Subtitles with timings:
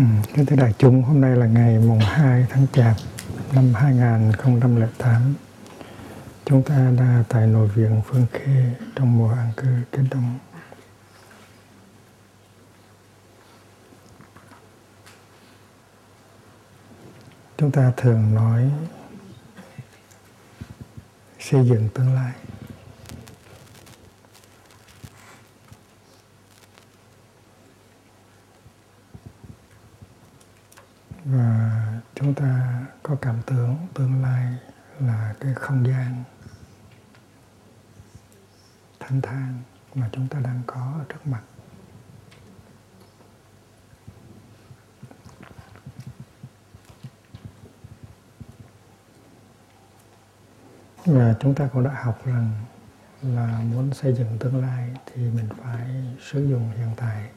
[0.00, 2.96] Ừ, kính thưa đại chúng, hôm nay là ngày mùng 2 tháng Chạp
[3.52, 5.34] năm 2008.
[6.44, 10.38] Chúng ta đã tại nội viện Phương Khê trong mùa an cư kết đông.
[17.58, 18.70] Chúng ta thường nói
[21.38, 22.32] xây dựng tương lai.
[31.24, 31.82] Và
[32.14, 34.56] chúng ta có cảm tưởng tương lai
[35.00, 36.24] là cái không gian
[39.00, 39.62] thanh thang
[39.94, 41.42] mà chúng ta đang có ở trước mặt.
[51.04, 52.50] Và chúng ta cũng đã học rằng
[53.22, 55.88] là muốn xây dựng tương lai thì mình phải
[56.20, 57.30] sử dụng hiện tại.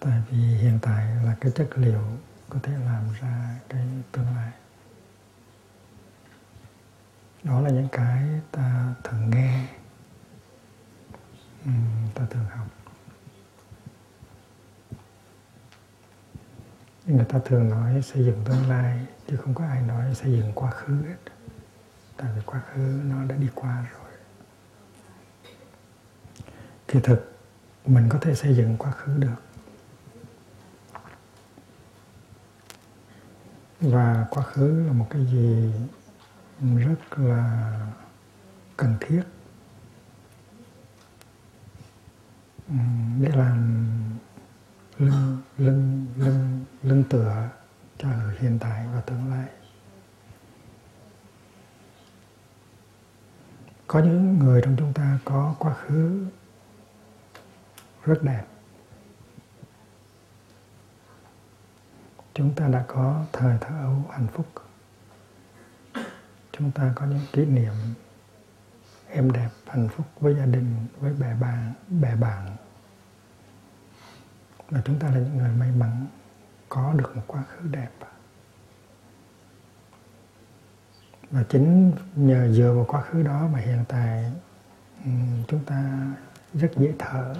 [0.00, 2.02] Tại vì hiện tại là cái chất liệu
[2.48, 4.52] có thể làm ra cái tương lai.
[7.42, 9.66] Đó là những cái ta thường nghe
[12.14, 12.66] ta thường học.
[17.06, 20.52] Người ta thường nói xây dựng tương lai, chứ không có ai nói xây dựng
[20.54, 21.32] quá khứ hết.
[22.16, 24.10] Tại vì quá khứ nó đã đi qua rồi.
[26.88, 27.38] Kỳ thực,
[27.86, 29.47] mình có thể xây dựng quá khứ được.
[33.80, 35.72] Và quá khứ là một cái gì
[36.60, 37.80] rất là
[38.76, 39.22] cần thiết.
[43.20, 43.84] Để làm
[44.98, 47.48] lưng lưng lưng lưng tựa
[47.98, 48.08] cho
[48.38, 49.46] hiện tại và tương lai.
[53.86, 56.26] Có những người trong chúng ta có quá khứ
[58.04, 58.44] rất đẹp.
[62.38, 64.46] Chúng ta đã có thời thơ ấu hạnh phúc.
[66.52, 67.72] Chúng ta có những kỷ niệm
[69.08, 72.56] êm đẹp, hạnh phúc với gia đình, với bè bạn bè bạn.
[74.70, 76.06] Và chúng ta là những người may mắn,
[76.68, 77.90] có được một quá khứ đẹp.
[81.30, 84.32] Và chính nhờ dựa vào quá khứ đó mà hiện tại
[85.48, 86.06] chúng ta
[86.54, 87.34] rất dễ thở.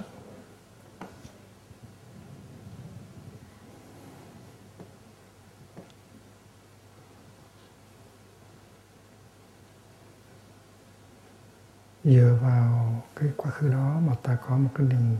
[12.09, 15.17] Dựa vào cái quá khứ đó mà ta có một cái niềm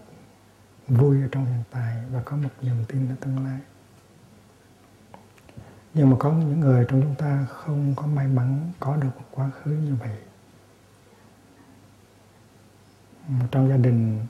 [0.87, 3.59] vui ở trong hiện tại và có một niềm tin ở tương lai.
[5.93, 9.25] Nhưng mà có những người trong chúng ta không có may mắn, có được một
[9.31, 10.17] quá khứ như vậy.
[13.51, 14.25] Trong gia đình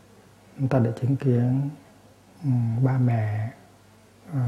[0.57, 1.69] chúng ta đã chứng kiến
[2.43, 2.49] ừ,
[2.83, 3.51] ba mẹ
[4.33, 4.39] ờ,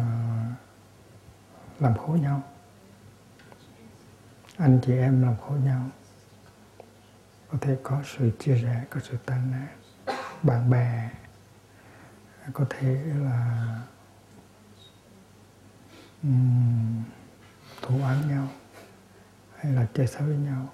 [1.80, 2.44] làm khổ nhau.
[4.58, 5.86] Anh chị em làm khổ nhau
[7.52, 9.68] có thể có sự chia rẽ có sự tan nát.
[10.44, 11.10] Bạn bè
[12.54, 13.80] có thể là
[16.24, 17.04] um,
[17.82, 18.48] thù oán nhau
[19.58, 20.70] hay là chơi xấu với nhau.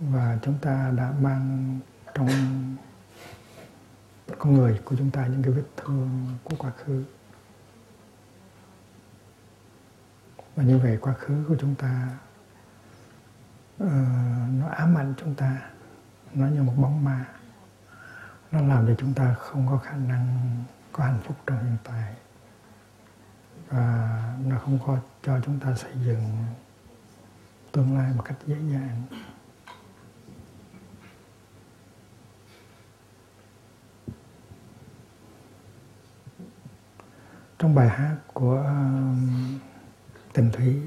[0.00, 1.78] Và chúng ta đã mang
[2.14, 2.28] trong
[4.38, 7.04] con người của chúng ta những cái vết thương của quá khứ.
[10.56, 12.08] Và như vậy quá khứ của chúng ta
[13.84, 13.90] uh,
[14.58, 15.71] nó ám ảnh chúng ta
[16.34, 17.26] nó như một bóng ma.
[18.52, 20.50] Nó làm cho chúng ta không có khả năng
[20.92, 22.14] có hạnh phúc trong hiện tại.
[23.68, 26.44] Và nó không có cho chúng ta xây dựng
[27.72, 29.02] tương lai một cách dễ dàng.
[37.58, 39.58] Trong bài hát của um,
[40.32, 40.82] tình thủy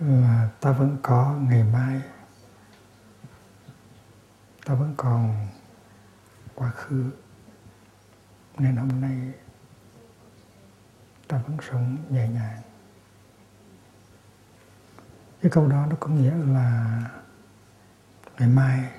[0.00, 2.02] là ta vẫn có ngày mai
[4.66, 5.48] ta vẫn còn
[6.54, 7.10] quá khứ.
[8.58, 9.32] Nên hôm nay,
[11.28, 12.62] ta vẫn sống nhẹ nhàng.
[15.42, 17.00] Cái câu đó nó có nghĩa là
[18.38, 18.90] ngày mai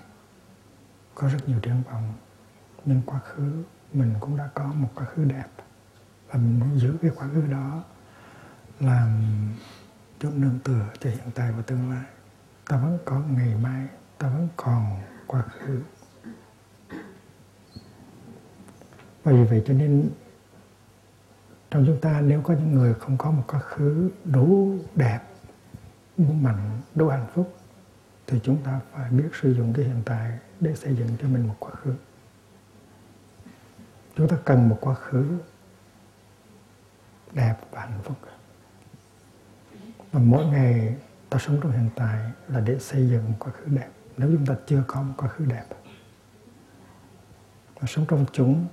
[1.16, 2.14] có rất nhiều triển vọng,
[2.86, 5.48] nhưng quá khứ mình cũng đã có một quá khứ đẹp.
[6.28, 7.84] Và mình muốn giữ cái quá khứ đó
[8.80, 9.22] làm
[10.20, 12.06] chỗ nương tựa cho hiện tại và tương lai.
[12.68, 13.88] Ta vẫn có ngày mai,
[14.18, 15.82] ta vẫn còn quá khứ.
[19.24, 20.10] Và vì vậy cho nên
[21.72, 25.20] trong chúng ta nếu có những người không có một quá khứ đủ đẹp,
[26.18, 27.58] đủ mạnh, đủ hạnh phúc,
[28.28, 31.48] thì chúng ta phải biết sử dụng cái hiện tại để xây dựng cho mình
[31.48, 31.94] một quá khứ.
[34.16, 35.38] Chúng ta cần một quá khứ
[37.34, 38.18] đẹp và hạnh phúc.
[40.12, 40.96] Và mỗi ngày
[41.30, 44.46] ta sống trong hiện tại là để xây dựng một quá khứ đẹp nếu chúng
[44.46, 45.66] ta chưa có một quá khứ đẹp.
[47.80, 48.68] Và sống trong chúng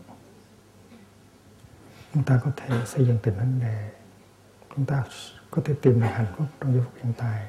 [2.15, 3.91] chúng ta có thể xây dựng tình vấn để
[4.77, 5.05] chúng ta
[5.51, 7.47] có thể tìm được hạnh phúc trong giây phút hiện tại.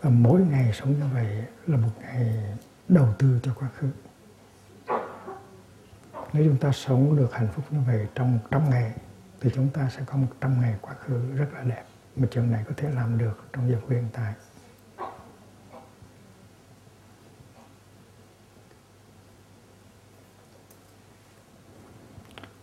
[0.00, 2.34] Và mỗi ngày sống như vậy là một ngày
[2.88, 3.88] đầu tư cho quá khứ.
[6.32, 8.92] Nếu chúng ta sống được hạnh phúc như vậy trong 100 ngày,
[9.40, 11.84] thì chúng ta sẽ có 100 ngày quá khứ rất là đẹp.
[12.16, 14.34] Mà chuyện này có thể làm được trong giờ phút hiện tại.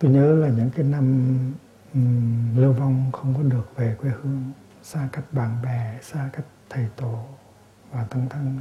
[0.01, 1.37] Tôi nhớ là những cái năm
[1.93, 4.51] um, lưu vong không có được về quê hương
[4.83, 7.25] xa cách bạn bè xa cách thầy tổ
[7.91, 8.59] và thân thân.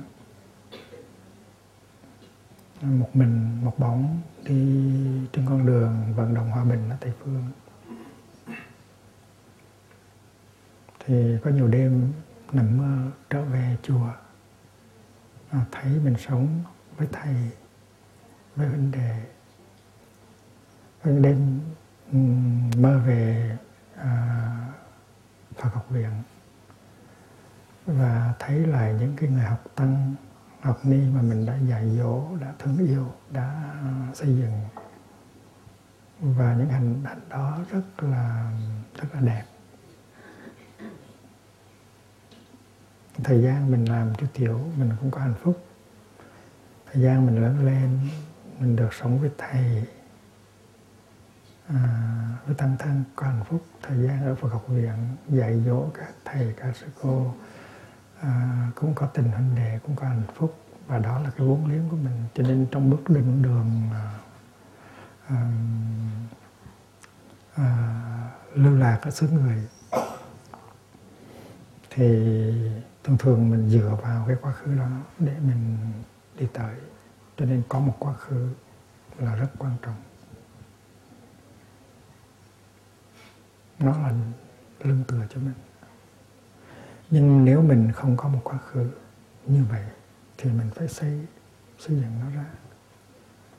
[2.83, 4.93] Một mình một bóng đi
[5.33, 7.45] trên con đường vận động hòa bình ở tây phương.
[11.07, 12.13] Thì có nhiều đêm
[12.53, 14.09] nằm mơ trở về chùa
[15.51, 16.63] à, thấy mình sống
[16.97, 17.35] với thầy
[18.57, 19.25] với huynh đệ
[21.05, 21.61] đêm
[22.77, 23.57] mơ về
[23.97, 24.57] à,
[25.57, 26.11] Phật học viện.
[27.87, 30.15] Và thấy lại những cái người học tăng
[30.61, 33.75] học ni mà mình đã dạy dỗ đã thương yêu đã
[34.15, 34.61] xây dựng.
[36.21, 38.53] Và những hành động đó rất là
[38.95, 39.45] rất là đẹp.
[43.25, 45.67] Thời gian mình làm chú tiểu mình cũng có hạnh phúc.
[46.93, 47.99] Thời gian mình lớn lên
[48.59, 49.85] mình được sống với thầy
[51.75, 51.83] à,
[52.47, 56.13] với tăng thân có hạnh phúc thời gian ở Phật học viện dạy dỗ các
[56.25, 57.35] thầy các sư cô.
[58.21, 60.57] À, cũng có tình huynh đệ cũng có hạnh phúc.
[60.87, 62.25] Và đó là cái vốn liếng của mình.
[62.35, 64.19] Cho nên trong bước định đường à,
[65.29, 65.51] à,
[67.55, 67.67] à,
[68.55, 69.69] lưu lạc ở xứ người
[71.91, 72.05] thì
[73.05, 74.89] thường thường mình dựa vào cái quá khứ đó
[75.19, 75.77] để mình
[76.39, 76.75] đi tới.
[77.37, 78.49] Cho nên có một quá khứ
[79.19, 79.95] là rất quan trọng.
[83.81, 84.15] Nó là
[84.81, 85.55] lưng tựa cho mình.
[87.11, 88.91] Nhưng nếu mình không có một quá khứ
[89.47, 89.85] như vậy,
[90.39, 91.27] thì mình phải xây
[91.79, 92.47] xây dựng nó ra.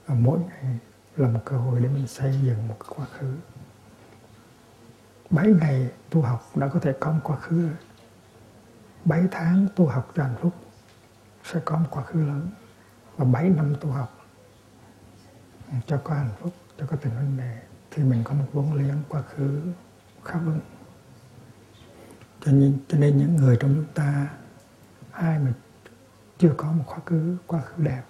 [0.06, 0.80] Và mỗi ngày
[1.18, 3.36] là một cơ hội để mình xây dựng một quá khứ.
[5.30, 7.78] Bảy ngày tu học đã có thể có một quá khứ rồi.
[9.06, 10.54] Bảy tháng tu học cho hạnh phúc
[11.44, 12.50] sẽ có một quá khứ lớn.
[13.18, 14.18] Và bảy năm tu học
[15.88, 18.98] cho có hạnh phúc, cho có tình huynh đệ, thì mình có một vốn liếng
[19.10, 19.62] quá khứ
[20.24, 20.60] khá vững
[22.46, 24.30] cho nên cho nên những người trong chúng ta
[25.12, 25.54] ai mà
[26.38, 28.04] chưa có một quá khứ quá khứ đẹp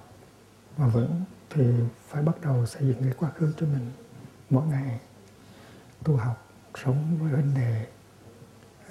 [0.77, 1.63] và vững thì
[2.07, 3.91] phải bắt đầu xây dựng cái quá khứ cho mình
[4.49, 4.99] mỗi ngày.
[6.03, 6.47] Tu học
[6.83, 7.87] sống với vấn đề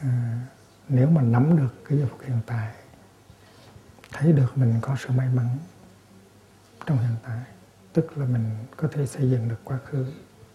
[0.00, 0.40] à,
[0.88, 2.74] nếu mà nắm được cái giờ phút hiện tại
[4.12, 5.58] thấy được mình có sự may mắn
[6.86, 7.40] trong hiện tại
[7.92, 10.06] tức là mình có thể xây dựng được quá khứ.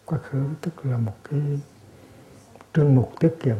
[0.06, 1.60] Quá khứ tức là một cái
[2.76, 3.58] trương mục tiết kiệm.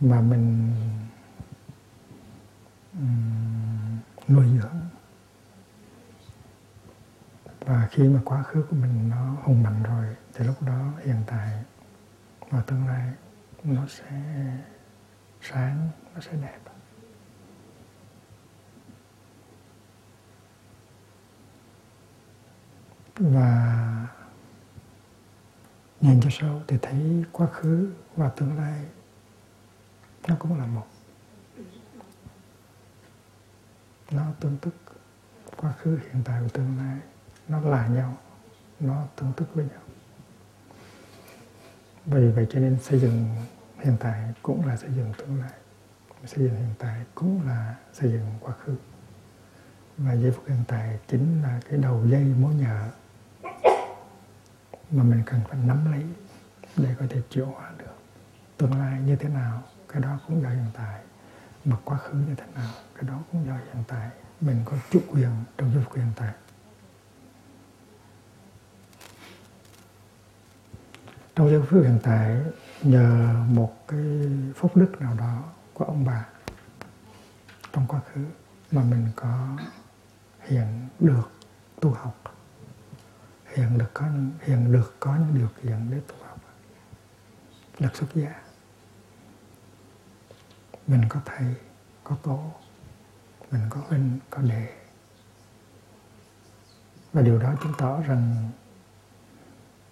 [0.00, 0.72] Mà mình
[4.28, 4.80] nuôi dưỡng.
[7.60, 11.22] Và khi mà quá khứ của mình nó hùng mạnh rồi, thì lúc đó hiện
[11.26, 11.64] tại
[12.50, 13.12] và tương lai
[13.64, 14.10] nó sẽ
[15.40, 16.58] sáng, nó sẽ đẹp.
[23.16, 24.06] Và
[26.00, 28.84] nhìn cho sâu thì thấy quá khứ và tương lai.
[30.28, 30.86] Nó cũng là một
[34.10, 34.74] nó tương tức
[35.56, 36.98] quá khứ, hiện tại và tương lai.
[37.48, 38.16] Nó là nhau,
[38.80, 39.80] nó tương tức với nhau.
[42.06, 43.26] Vì vậy cho nên xây dựng
[43.78, 45.52] hiện tại cũng là xây dựng tương lai.
[46.26, 48.76] Xây dựng hiện tại cũng là xây dựng quá khứ.
[49.96, 52.90] Và giây phút hiện tại chính là cái đầu dây mối nhợ
[54.90, 56.04] mà mình cần phải nắm lấy
[56.76, 57.94] để có thể chuyển hóa được.
[58.56, 61.00] Tương lai như thế nào, cái đó cũng do hiện tại.
[61.64, 64.10] Mà quá khứ như thế nào, cái đó cũng do hiện tại.
[64.40, 66.32] Mình có chủ quyền trong giây phút hiện tại
[71.40, 72.36] trong giây phút hiện tại,
[72.82, 74.00] nhờ một cái
[74.56, 75.42] phúc đức nào đó
[75.74, 76.26] của ông bà
[77.72, 78.24] trong quá khứ
[78.72, 79.56] mà mình có
[80.40, 81.30] hiện được,
[81.80, 82.39] tu học
[83.54, 84.06] hiện được có
[84.40, 86.40] hiện được có những điều kiện để tu học.
[87.78, 88.42] Được xuất gia.
[90.86, 91.54] Mình có thầy,
[92.04, 92.52] có tổ,
[93.50, 94.76] mình có huynh, có đệ.
[97.12, 98.50] Và điều đó chứng tỏ rằng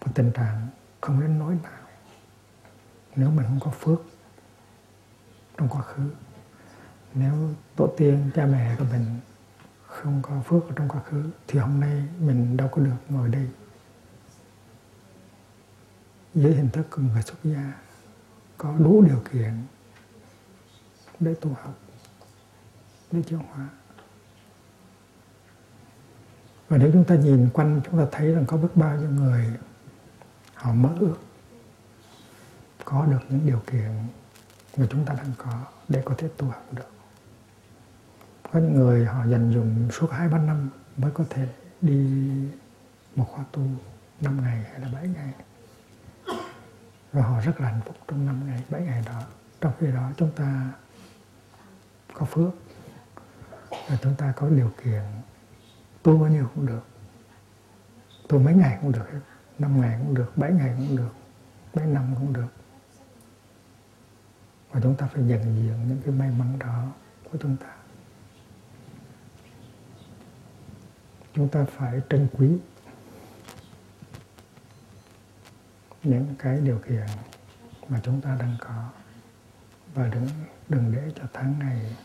[0.00, 0.68] một tình trạng
[1.00, 1.82] không đến nỗi nào.
[3.16, 3.98] Nếu mình không có phước
[5.56, 6.10] trong quá khứ,
[7.14, 9.20] nếu tổ tiên cha mẹ của mình
[10.02, 13.28] không có phước ở trong quá khứ, thì hôm nay mình đâu có được ngồi
[13.28, 13.48] đây.
[16.34, 17.72] Dưới hình thức của người xuất gia,
[18.58, 19.52] có đủ điều kiện
[21.20, 21.78] để tu học,
[23.12, 23.68] để chuyển hóa.
[26.68, 29.46] Và nếu chúng ta nhìn quanh, chúng ta thấy rằng có biết bao nhiêu người
[30.54, 31.16] họ mơ ước
[32.84, 33.90] có được những điều kiện
[34.76, 36.97] mà chúng ta đang có để có thể tu học được
[38.52, 41.48] có những người họ dành dùng suốt hai, ba năm mới có thể
[41.80, 42.30] đi
[43.16, 43.62] một khóa tu
[44.20, 45.32] 5 ngày hay là 7 ngày.
[47.12, 49.22] Và họ rất là hạnh phúc trong 5 ngày 7 ngày đó.
[49.60, 50.72] Trong khi đó chúng ta
[52.12, 52.50] có phước,
[53.70, 55.02] và chúng ta có điều kiện
[56.02, 56.86] tu bao nhiêu cũng được.
[58.28, 59.20] Tu mấy ngày cũng được hết
[59.58, 61.12] 5 ngày cũng được 7 ngày cũng được,
[61.74, 62.48] mấy năm cũng được.
[64.70, 66.92] Và chúng ta phải nhận diện những cái may mắn đó
[67.32, 67.77] của chúng ta.
[71.38, 72.48] Chúng ta phải trân quý
[76.02, 77.06] những cái điều kiện
[77.88, 78.88] mà chúng ta đang có.
[79.94, 80.28] Và đừng
[80.68, 81.96] đừng để cho tháng ngày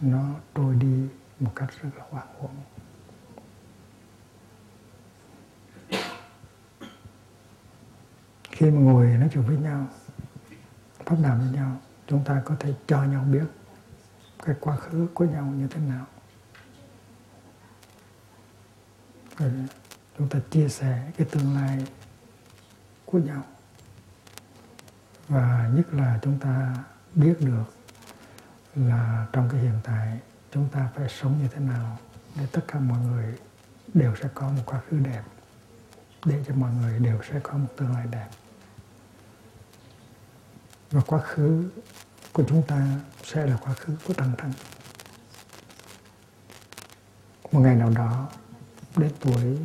[0.00, 0.24] nó
[0.54, 1.08] trôi đi
[1.40, 2.56] một cách rất là hoang uổng
[8.50, 9.86] khi mà ngồi nói chuyện với nhau,
[11.04, 13.46] pháp đàm với nhau, chúng ta có thể cho nhau biết
[14.44, 16.06] cái quá khứ của nhau như thế nào.
[19.40, 19.50] Rồi
[20.18, 21.86] chúng ta chia sẻ cái tương lai
[23.04, 23.42] của nhau.
[25.28, 26.76] Và nhất là chúng ta
[27.14, 27.64] biết được
[28.74, 30.18] là trong cái hiện tại
[30.52, 31.98] chúng ta phải sống như thế nào
[32.36, 33.38] để tất cả mọi người
[33.94, 35.22] đều sẽ có một quá khứ đẹp,
[36.24, 38.28] để cho mọi người đều sẽ có một tương lai đẹp.
[40.90, 41.70] Và quá khứ
[42.32, 42.86] của chúng ta
[43.24, 44.52] sẽ là quá khứ của tăng thân
[47.52, 48.28] một ngày nào đó
[48.96, 49.58] đến tuổi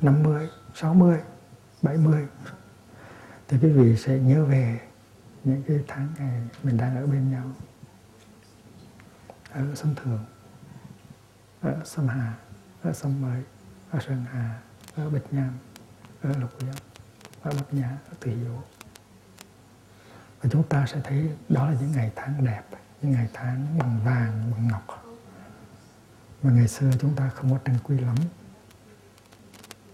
[0.00, 1.18] 50, 60,
[1.82, 2.26] 70
[3.48, 4.80] thì quý vị sẽ nhớ về
[5.44, 7.52] những cái tháng ngày mình đang ở bên nhau
[9.54, 10.24] ở sân Thường,
[11.60, 12.34] ở sông Hà,
[12.82, 13.42] ở sông Mới,
[13.90, 14.60] ở Sơn Hà,
[14.96, 15.52] ở Bạch Nham,
[16.22, 16.74] ở Lục Yên,
[17.42, 18.56] ở Bạch Nhã, ở Từ Dụ.
[20.42, 22.62] Và chúng ta sẽ thấy đó là những ngày tháng đẹp,
[23.02, 25.03] những ngày tháng bằng vàng, bằng ngọc.
[26.44, 28.14] Mà ngày xưa chúng ta không có trân quý lắm.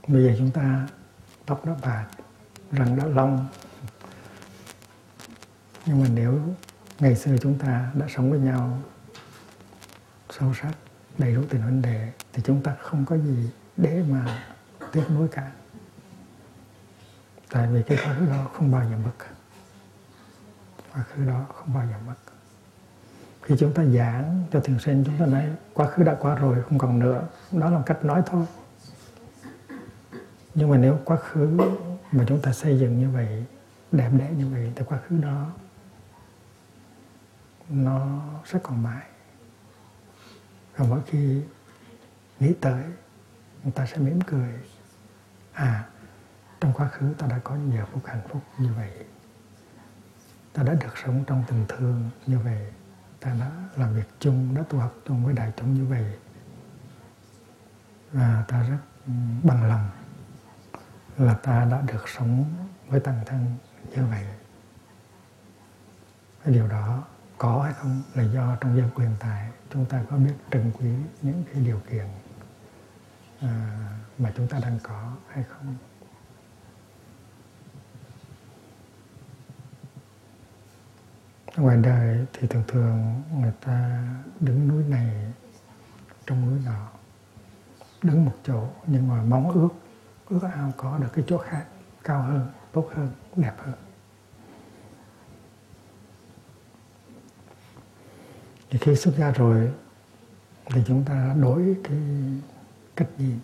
[0.09, 0.89] Bây giờ chúng ta
[1.47, 2.07] tóc đã bạc,
[2.73, 3.49] răng đã long.
[5.87, 6.41] Nhưng mà nếu
[6.99, 8.83] ngày xưa chúng ta đã sống với nhau
[10.31, 10.73] sâu sắc
[11.19, 14.45] đầy đủ tình vấn đề thì chúng ta không có gì để mà
[14.93, 15.53] tiếc nuối cả
[17.51, 19.27] tại vì cái quá khứ đó không bao giờ mất
[20.93, 22.30] quá khứ đó không bao giờ mất
[23.51, 26.63] khi chúng ta giảng cho thiền sinh, chúng ta nói, quá khứ đã qua rồi,
[26.63, 27.29] không còn nữa.
[27.53, 28.47] Đó là cách nói thôi.
[30.55, 31.61] Nhưng mà nếu quá khứ
[32.13, 33.45] mà chúng ta xây dựng như vậy,
[33.93, 35.53] đẹp đẽ như vậy, thì quá khứ đó,
[37.69, 39.07] nó sẽ còn mãi.
[40.77, 41.43] Và mỗi khi
[42.41, 42.85] nghĩ tới,
[43.63, 44.55] người ta sẽ mỉm cười.
[45.53, 45.89] À
[46.61, 48.91] trong quá khứ ta đã có những giờ phút hạnh phúc như vậy.
[50.53, 52.73] Ta đã được sống trong tình thương như vậy
[53.21, 56.05] ta đã làm việc chung đã tu học chung với đại chúng như vậy.
[58.13, 59.13] Và ta rất ừ,
[59.43, 59.91] bằng lòng
[61.17, 62.45] là ta đã được sống
[62.89, 63.57] với tăng thân
[63.97, 64.27] như vậy.
[66.45, 67.05] Cái điều đó
[67.39, 70.91] có hay không là do trong dân quyền tài chúng ta có biết trân quý
[71.23, 72.07] những cái điều kiện
[73.41, 73.77] à,
[74.19, 75.77] mà chúng ta đang có hay không?
[81.57, 84.05] Ngoài đời thì thường thường người ta
[84.41, 85.33] đứng núi này
[86.27, 86.89] trong núi nọ,
[88.03, 89.69] đứng một chỗ, nhưng mà mong ước
[90.29, 91.67] ước ao có được cái chỗ khác,
[92.05, 93.75] cao hơn, tốt hơn, đẹp hơn.
[98.71, 99.73] Thì khi xuất gia rồi
[100.67, 101.99] thì chúng ta đổi cái
[102.97, 103.39] cách nhìn.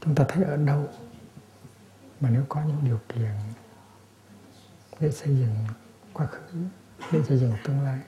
[0.00, 0.88] Chúng ta thấy ở đâu
[2.20, 3.32] mà nếu có những điều kiện
[5.00, 5.54] để xây dựng
[6.20, 6.58] quá khứ
[7.12, 8.00] để xây dựng tương lai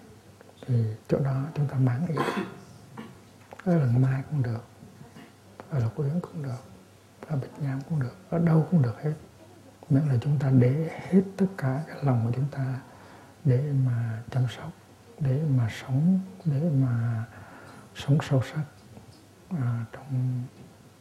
[0.67, 2.17] thì chỗ đó chúng ta mãn ý
[3.65, 4.65] ở lần mai cũng được
[5.71, 6.63] ở lộc yến cũng được
[7.27, 9.15] ở bạch nham cũng được ở đâu cũng được hết.
[9.91, 12.81] Miễn là chúng ta để hết tất cả cái lòng của chúng ta
[13.45, 14.71] để mà chăm sóc
[15.19, 17.25] để mà sống để mà
[17.95, 18.65] sống sâu sắc
[19.51, 20.43] à, trong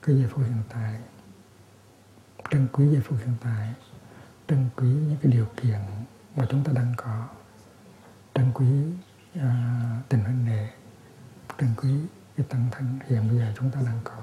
[0.02, 1.00] cái giây phút hiện tại
[2.52, 3.74] trân quý giây phút hiện tại
[4.48, 5.80] trân quý những cái điều kiện
[6.36, 7.28] mà chúng ta đang có.
[8.34, 8.66] Trân quý
[9.36, 9.52] à,
[10.10, 10.70] tình huynh đệ
[11.58, 11.90] trân quý
[12.38, 14.18] cái tăng thân hiện bây giờ chúng ta đang có.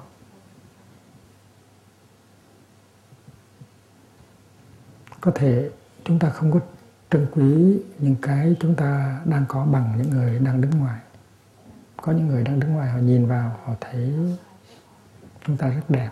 [5.21, 5.71] Có thể
[6.05, 6.61] chúng ta không có
[7.11, 11.01] trân quý những cái chúng ta đang có bằng những người đang đứng ngoài.
[11.97, 14.15] Có những người đang đứng ngoài họ nhìn vào họ thấy
[15.47, 16.11] chúng ta rất đẹp.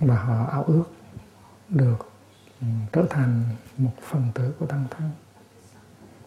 [0.00, 0.84] Và họ ao ước
[1.68, 2.15] được
[2.60, 3.42] Ừ, trở thành
[3.78, 5.10] một phần tử của tăng thân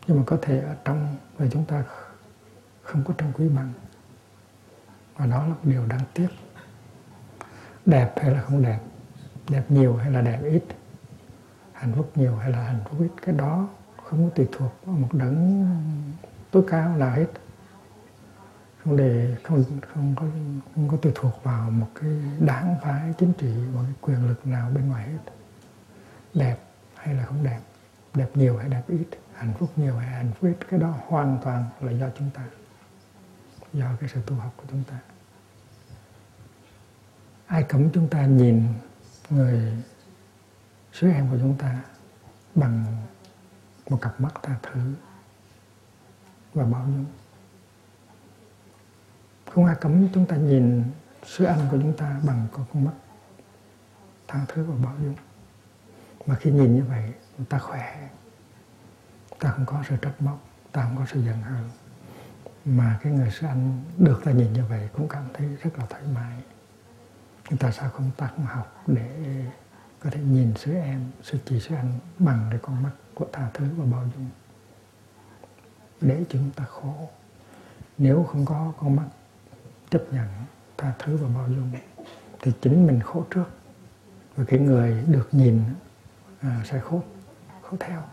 [0.07, 1.83] nhưng mà có thể ở trong và chúng ta
[2.81, 3.73] không có trân quý bằng.
[5.17, 6.27] Và đó là một điều đáng tiếc.
[7.85, 8.79] Đẹp hay là không đẹp?
[9.49, 10.63] Đẹp nhiều hay là đẹp ít?
[11.73, 13.11] Hạnh phúc nhiều hay là hạnh phúc ít?
[13.21, 13.67] Cái đó
[14.03, 15.67] không có tùy thuộc vào một đấng
[16.51, 17.27] tối cao nào hết.
[18.83, 20.25] Không để, không không có
[20.75, 22.09] không có tùy thuộc vào một cái
[22.39, 25.31] đảng phái chính trị, một cái quyền lực nào bên ngoài hết
[26.33, 26.57] đẹp
[26.95, 27.59] hay là không đẹp.
[28.13, 31.39] Đẹp nhiều hay đẹp ít, hạnh phúc nhiều hay hạnh phúc ít, cái đó hoàn
[31.43, 32.43] toàn là do chúng ta,
[33.73, 34.99] do cái sự tu học của chúng ta.
[37.47, 38.63] Ai cấm chúng ta nhìn
[39.29, 39.83] người
[40.93, 41.81] sứ em của chúng ta
[42.55, 42.85] bằng
[43.89, 44.93] một cặp mắt tha thứ
[46.53, 47.05] và bao dung?
[49.53, 50.83] Không ai cấm chúng ta nhìn
[51.25, 52.93] sứ anh của chúng ta bằng con mắt
[54.27, 55.15] tha thứ và bao dung
[56.29, 57.13] mà khi nhìn như vậy
[57.49, 58.09] ta khỏe.
[59.39, 61.69] Ta không có sự trách móc, ta không có sự giận hờn.
[62.65, 65.85] Mà cái người sư anh được ta nhìn như vậy cũng cảm thấy rất là
[65.89, 66.37] thoải mái.
[67.49, 69.09] Chúng ta sao không tác học để
[69.99, 73.49] có thể nhìn sư em sư chị sư anh bằng cái con mắt của tha
[73.53, 74.29] thứ và bao dung.
[76.01, 77.09] Để chúng ta khổ.
[77.97, 79.07] Nếu không có con mắt
[79.89, 80.27] chấp nhận
[80.77, 81.71] tha thứ và bao dung,
[82.41, 83.45] thì chính mình khổ trước.
[84.35, 85.63] Và cái người được nhìn
[86.41, 87.01] à, sẽ khổ
[87.61, 88.03] khổ theo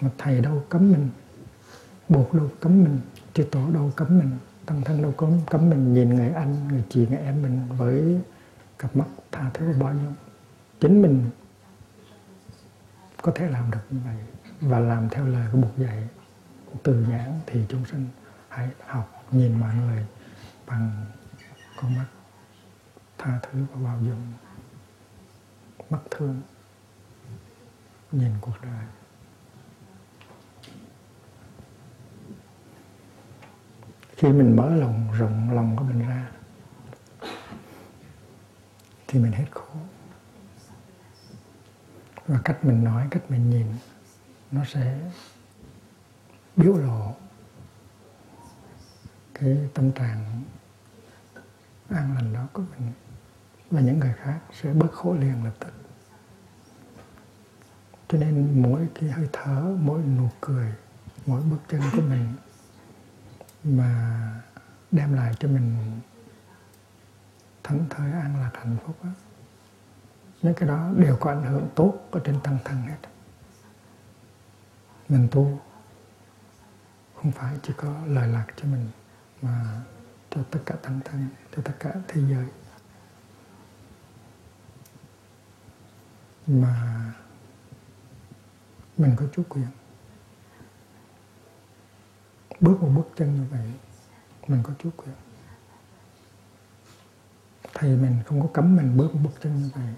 [0.00, 1.10] mà thầy đâu cấm mình.
[2.08, 3.00] Buộc đâu cấm mình.
[3.34, 4.30] Chư tổ đâu cấm mình.
[4.66, 8.20] Tăng thân đâu cấm cấm mình nhìn người anh người chị người em mình với
[8.78, 10.14] cặp mắt tha thứ và bao dung
[10.80, 11.30] chính mình
[13.22, 14.16] có thể làm được như vậy
[14.60, 16.08] và làm theo lời của buộc dạy
[16.82, 18.08] từ nhãn thì chúng sinh
[18.48, 20.06] hãy học nhìn mọi người
[20.66, 20.90] bằng
[21.80, 22.06] con mắt
[23.18, 24.32] tha thứ và bao dung
[25.90, 26.42] mắt thương.
[28.12, 28.86] Nhìn cuộc đời.
[34.16, 36.30] Khi mình mở lòng rộng lòng của mình ra,
[39.06, 39.74] thì mình hết khổ.
[42.26, 43.66] Và cách mình nói, cách mình nhìn,
[44.50, 45.10] nó sẽ
[46.56, 47.14] biểu lộ
[49.34, 50.42] cái tâm trạng
[51.88, 52.92] an lành đó của mình
[53.70, 55.72] và những người khác sẽ bớt khổ liền lập tức
[58.08, 60.72] cho nên mỗi cái hơi thở, mỗi nụ cười,
[61.26, 62.34] mỗi bước chân của mình
[63.64, 64.30] mà
[64.90, 66.00] đem lại cho mình
[67.64, 69.10] thẫn thơi an lạc hạnh phúc đó.
[70.42, 72.96] những cái đó đều có ảnh hưởng tốt ở trên tăng thân hết
[75.08, 75.60] mình tu
[77.14, 78.88] không phải chỉ có lời lạc cho mình
[79.42, 79.80] mà
[80.30, 82.46] cho tất cả tăng thân, cho tất cả thế giới
[86.46, 87.12] mà
[88.96, 89.66] mình có chủ quyền.
[92.60, 93.72] Bước một bước chân như vậy,
[94.46, 95.14] mình có chủ quyền.
[97.74, 99.94] Thầy mình không có cấm mình bước một bước chân như vậy.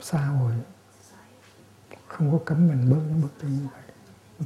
[0.00, 0.52] Xã hội
[2.08, 3.82] không có cấm mình bước những bước chân như vậy.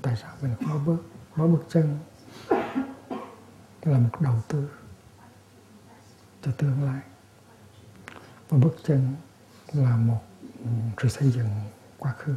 [0.02, 1.02] Tại sao mình không có bước
[1.36, 1.98] mỗi bước chân?
[3.82, 4.68] Là một đầu tư
[6.42, 7.00] cho tương lai.
[8.48, 9.14] Và bước chân
[9.72, 10.20] là một
[10.58, 10.70] ừ,
[11.02, 11.48] sự xây dựng
[11.98, 12.36] quá khứ.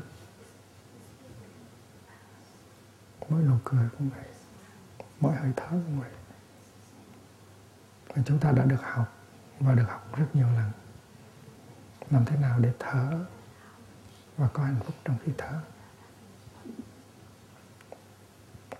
[3.29, 4.25] Mỗi nụ cười cũng vậy.
[5.19, 6.11] Mỗi hơi thở cũng vậy.
[8.07, 9.13] Và chúng ta đã được học
[9.59, 10.71] và được học rất nhiều lần.
[12.09, 13.25] Làm thế nào để thở
[14.37, 15.59] và có hạnh phúc trong khi thở?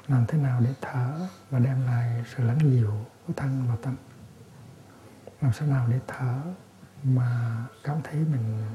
[0.08, 2.92] Làm thế nào để thở và đem lại sự lắng dịu
[3.28, 3.96] của thân và tâm?
[5.44, 6.42] Làm sao nào để thở
[7.04, 8.66] mà cảm thấy mình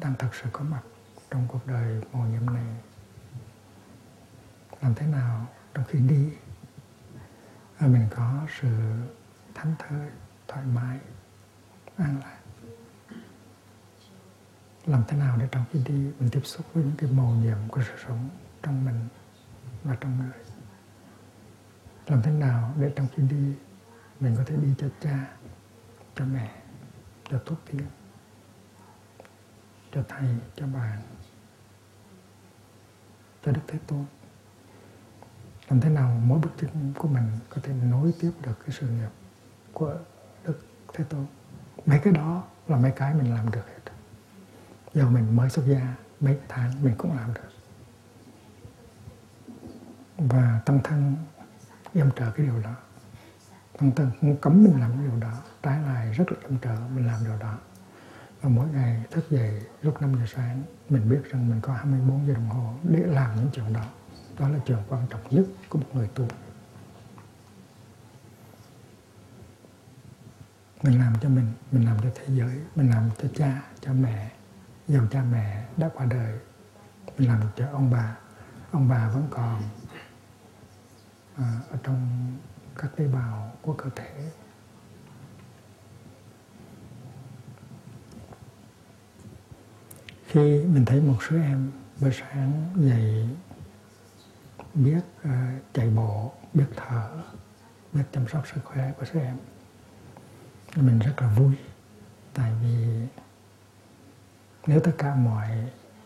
[0.00, 0.82] đang thật sự có mặt
[1.30, 2.64] trong cuộc đời màu nhiệm này?
[4.82, 6.32] Làm thế nào trong khi đi?
[7.80, 8.68] Mình có sự
[9.54, 10.10] thánh thơi,
[10.48, 10.98] thoải mái,
[11.96, 12.38] an lạc.
[14.86, 17.58] Làm thế nào để trong khi đi mình tiếp xúc với những cái màu nhiệm
[17.68, 18.28] của sự sống
[18.62, 19.08] trong mình
[19.84, 20.44] và trong người?
[22.06, 23.54] Làm thế nào để trong khi đi
[24.20, 25.26] mình có thể đi cho cha?
[26.14, 26.50] Cho mẹ,
[27.30, 27.86] cho thuốc tiên,
[29.92, 31.02] cho thầy, cho bạn
[33.44, 34.04] cho đức thế tôn.
[35.68, 38.88] Làm thế nào mỗi bước chân của mình có thể nối tiếp được cái sự
[38.88, 39.10] nghiệp
[39.72, 39.96] của
[40.44, 40.60] đức
[40.92, 41.26] thế tôn?
[41.86, 43.92] Mấy cái đó là mấy cái mình làm được hết.
[44.94, 47.50] Giờ mình mới xuất gia, mấy tháng mình cũng làm được.
[50.18, 51.16] Và tăng thân
[51.94, 52.74] em trợ cái điều đó.
[53.78, 56.76] Tăng thân cũng cấm mình làm cái điều đó trái lại rất là yểm trợ
[56.94, 57.58] mình làm điều đó.
[58.40, 62.26] Và mỗi ngày thức dậy lúc 5 giờ sáng mình biết rằng mình có 24
[62.26, 63.84] giờ đồng hồ để làm những chuyện đó.
[64.38, 66.28] Đó là chuyện quan trọng nhất của một người tu.
[70.82, 74.30] Mình làm cho mình mình làm cho thế giới mình làm cho cha cho mẹ
[74.88, 76.38] dù cha mẹ đã qua đời.
[77.18, 78.16] Mình làm cho ông bà
[78.70, 79.62] ông bà vẫn còn
[81.36, 82.32] à, ở trong
[82.76, 84.30] các tế bào của cơ thể.
[90.34, 91.70] Khi mình thấy một số em
[92.00, 93.28] buổi sáng dậy
[94.74, 95.32] biết uh,
[95.74, 97.10] chạy bộ biết thở
[97.92, 99.36] biết chăm sóc sức khỏe của số em
[100.76, 101.54] mình rất là vui.
[102.34, 102.86] Tại vì
[104.66, 105.48] nếu tất cả mọi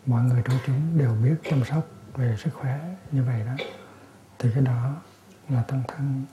[0.06, 3.64] mọi người trong chúng đều biết chăm sóc về sức khỏe như vậy đó
[4.38, 4.96] thì cái đó
[5.48, 6.24] là tăng thân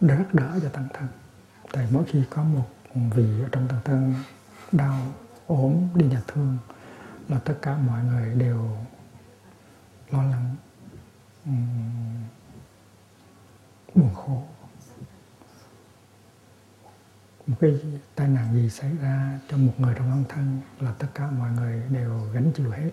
[0.00, 1.08] rất đỡ cho tăng thân.
[1.72, 4.14] Tại mỗi khi có một vị ở trong tăng thân
[4.72, 5.06] đau
[5.46, 6.58] ốm đi nhà thương
[7.28, 8.76] là tất cả mọi người đều
[10.10, 10.56] lo lắng
[13.94, 14.42] buồn khổ.
[17.46, 17.80] Một cái
[18.14, 21.50] tai nạn gì xảy ra cho một người trong thân thân là tất cả mọi
[21.50, 22.90] người đều gánh chịu hết.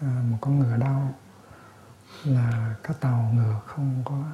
[0.00, 1.14] À, một con ngựa đau
[2.24, 4.24] là các tàu ngựa không có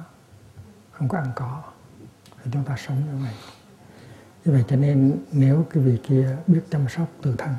[0.91, 1.63] không có ăn cỏ.
[2.43, 3.33] Thì chúng ta sống như vậy.
[4.45, 7.55] Như vậy cho nên nếu cái vị kia biết chăm sóc từ thân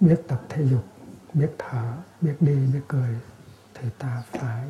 [0.00, 0.84] biết tập thể dục
[1.32, 3.16] biết thở biết đi biết cười
[3.74, 4.68] thì ta phải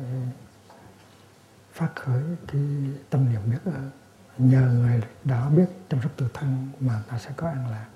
[1.73, 2.61] phát khởi cái
[3.09, 3.91] tâm niệm biết ơn.
[4.37, 7.87] Nhờ người đó biết chăm sóc tự thân mà ta sẽ có an lạc.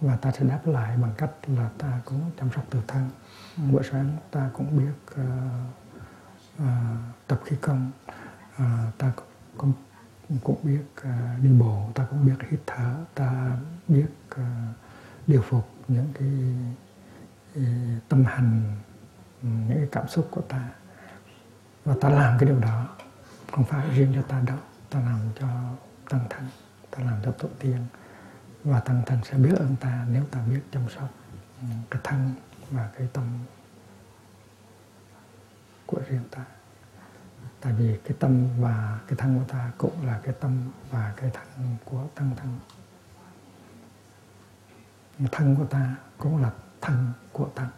[0.00, 3.10] Và ta sẽ đáp lại bằng cách là ta cũng chăm sóc tự thân.
[3.56, 5.26] Buổi sáng ta cũng biết uh,
[6.62, 6.68] uh,
[7.26, 7.90] tập khí công.
[8.54, 9.12] Uh, ta
[9.56, 9.72] cũng
[10.44, 12.94] cũng biết uh, đi bộ ta cũng biết hít thở.
[13.14, 14.40] Ta biết uh,
[15.28, 16.28] điều phục những cái,
[17.54, 17.62] ờ,
[18.08, 18.76] tâm hành
[19.42, 20.70] những cái cảm xúc của ta.
[21.84, 22.88] Và ta làm cái điều đó
[23.52, 24.58] không phải riêng cho ta đâu.
[24.90, 25.46] Ta làm cho
[26.08, 26.46] tăng thân
[26.90, 27.86] ta làm cho tổ tiên.
[28.64, 31.08] Và tăng thân sẽ biết ơn ta nếu ta biết chăm sóc
[31.60, 32.34] ừ, cái thân
[32.70, 33.24] và cái tâm
[35.86, 36.44] của riêng ta.
[37.60, 41.30] Tại vì cái tâm và cái thân của ta cũng là cái tâm và cái
[41.30, 42.58] thân của tăng thân
[45.32, 46.50] thân của ta cũng là
[46.80, 47.68] thân của tăng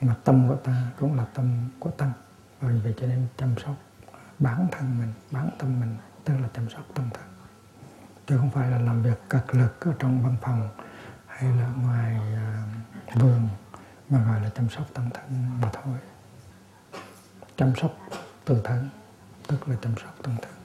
[0.00, 2.12] mà tâm của ta cũng là tâm của tăng
[2.60, 3.74] và vì vậy cho nên chăm sóc
[4.38, 7.24] bản thân mình bản tâm mình tức là chăm sóc tâm thân.
[8.26, 10.68] Chứ không phải là làm việc cật lực ở trong văn phòng
[11.26, 13.48] hay là ngoài uh, vườn
[14.08, 15.98] mà gọi là chăm sóc tâm thân mà thôi.
[17.56, 17.96] Chăm sóc
[18.44, 18.88] từ thân
[19.46, 20.57] tức là chăm sóc tâm thân.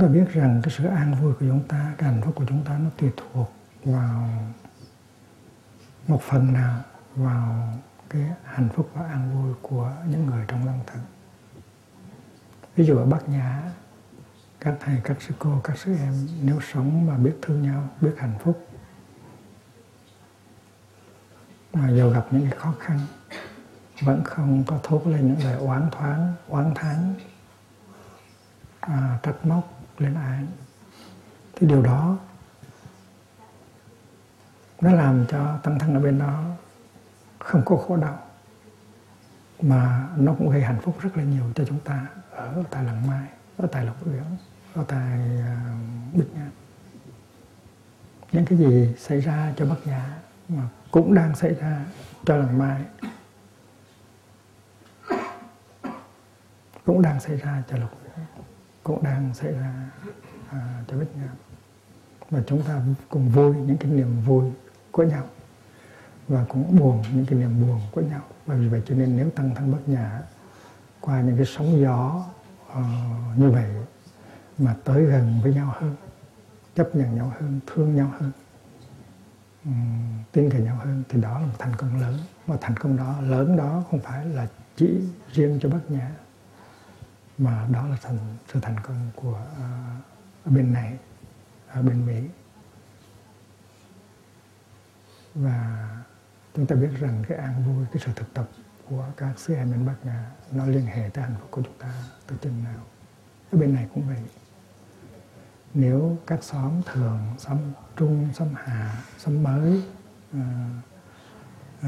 [0.00, 2.44] Chúng ta biết rằng cái sự an vui của chúng ta cái hạnh phúc của
[2.48, 3.52] chúng ta nó tùy thuộc
[3.84, 4.28] vào
[6.08, 6.80] một phần nào
[7.14, 7.78] vào
[8.10, 11.00] cái hạnh phúc và an vui của những người trong lăng thân
[12.76, 13.62] ví dụ ở bát nhã
[14.60, 18.14] các thầy các sư cô các sư em nếu sống mà biết thương nhau biết
[18.18, 18.66] hạnh phúc
[21.72, 23.00] mà dù gặp những cái khó khăn
[24.00, 27.14] vẫn không có thốt lên những lời oán thoáng oán thán
[28.80, 30.46] à, trách móc lên án.
[31.56, 32.18] Thì điều đó
[34.80, 36.44] nó làm cho tăng thân ở bên đó
[37.38, 38.18] không có khổ đau,
[39.62, 43.06] mà nó cũng gây hạnh phúc rất là nhiều cho chúng ta ở tại làng
[43.06, 44.24] mai, ở tại lộc uyển,
[44.74, 45.56] ở tại ờ,
[46.12, 46.50] bích Nham.
[48.32, 50.16] Những cái gì xảy ra cho bất nhã
[50.48, 51.84] mà cũng đang xảy ra
[52.24, 52.84] cho lần mai
[56.84, 57.90] cũng đang xảy ra cho lục
[58.90, 59.90] cũng đang xảy ra
[60.50, 61.36] à, cho bích ngam
[62.30, 64.44] và chúng ta cùng vui những cái niềm vui
[64.90, 65.24] của nhau
[66.28, 69.30] và cũng buồn những cái niềm buồn của nhau và vì vậy cho nên nếu
[69.30, 70.22] tăng thân bất nhã
[71.00, 72.24] qua những cái sóng gió
[72.72, 73.70] uh, như vậy
[74.58, 75.96] mà tới gần với nhau hơn
[76.74, 78.32] chấp nhận nhau hơn thương nhau hơn
[79.64, 82.18] um, tin cậy nhau hơn thì đó là một thành công lớn.
[82.46, 85.00] Và thành công đó lớn đó không phải là chỉ
[85.32, 86.10] riêng cho bất nhã
[87.40, 88.18] mà đó là thành
[88.52, 89.40] sự thành công của
[90.46, 90.98] uh, bên này
[91.68, 92.28] ở bên mỹ.
[95.34, 95.88] Và
[96.54, 98.48] chúng ta biết rằng cái an vui cái sự thực tập
[98.88, 101.78] của các sư em bên Bắc Nga nó liên hệ tới hạnh phúc của chúng
[101.78, 101.92] ta
[102.26, 102.84] từ chừng nào.
[103.52, 104.22] Ở bên này cũng vậy.
[105.74, 107.58] Nếu các xóm thường xóm
[107.96, 109.82] trung xóm hạ xóm mới
[110.36, 110.42] uh,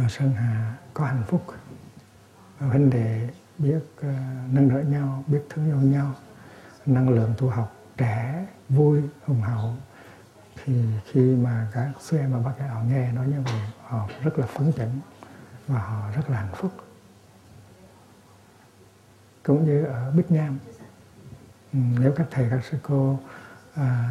[0.05, 1.47] uh, sơn hà có hạnh phúc
[2.59, 3.29] huynh đệ
[3.62, 4.05] biết uh,
[4.53, 6.14] nâng đỡ nhau biết thương yêu nhau
[6.87, 9.75] năng lượng tu học trẻ vui hùng hậu.
[10.64, 14.09] Thì khi mà các sư em và bác ấy họ nghe nói như vậy họ
[14.22, 14.88] rất là phấn chấn
[15.68, 16.72] và họ rất là hạnh phúc.
[19.42, 20.59] Cũng như ở Bích Nham
[21.72, 23.18] ừ, nếu các thầy các sư cô
[23.75, 24.09] à,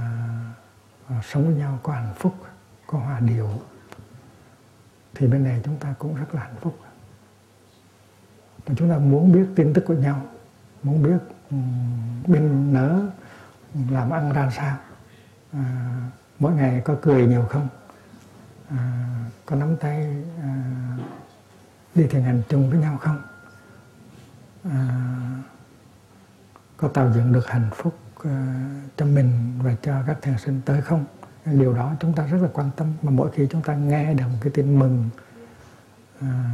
[1.07, 2.35] à, sống với nhau có hạnh phúc
[2.87, 3.49] có hòa điệu
[5.13, 6.79] thì bên này chúng ta cũng rất là hạnh phúc
[8.67, 10.21] mà chúng ta muốn biết tin tức của nhau
[10.83, 11.17] muốn biết
[11.51, 11.57] ừ,
[12.27, 13.09] bên nở
[13.89, 14.77] làm ăn ra sao.
[15.53, 15.95] À,
[16.39, 17.67] mỗi ngày có cười nhiều không?
[18.69, 19.07] À,
[19.45, 20.63] có nắm tay à,
[21.95, 23.21] đi thiền hành chung với nhau không?
[24.63, 24.85] À,
[26.77, 30.81] có tạo dựng được hạnh phúc à, cho mình và cho các thiền sinh tới
[30.81, 31.05] không?
[31.45, 34.25] Điều đó chúng ta rất là quan tâm mà mỗi khi chúng ta nghe được
[34.31, 35.09] một cái tin mừng
[36.19, 36.53] à,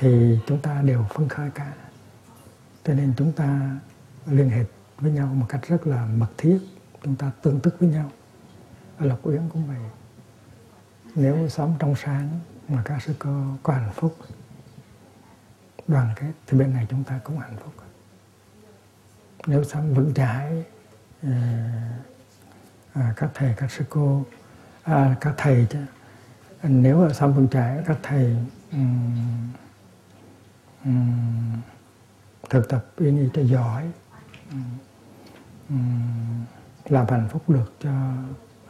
[0.00, 1.72] thì chúng ta đều phấn khởi cả.
[2.84, 3.78] Cho nên chúng ta
[4.26, 4.64] liên hệ
[4.98, 6.58] với nhau một cách rất là mật thiết
[7.04, 8.10] chúng ta tương tức với nhau.
[8.98, 9.90] Ở lộc uyển cũng vậy.
[11.14, 14.16] Nếu sống trong sáng mà các sư cô có hạnh phúc
[15.88, 17.72] đoàn kết thì bên này chúng ta cũng hạnh phúc.
[19.46, 20.64] Nếu sống vững chãi
[21.22, 21.30] ờ,
[22.92, 24.24] à, các thầy các sư cô
[24.82, 25.78] à, các thầy chứ.
[26.62, 28.36] Nếu ở sống vững chãi các thầy
[28.72, 29.48] um,
[32.50, 33.90] thực tập yên y cho giỏi.
[36.88, 37.90] Làm hạnh phúc được cho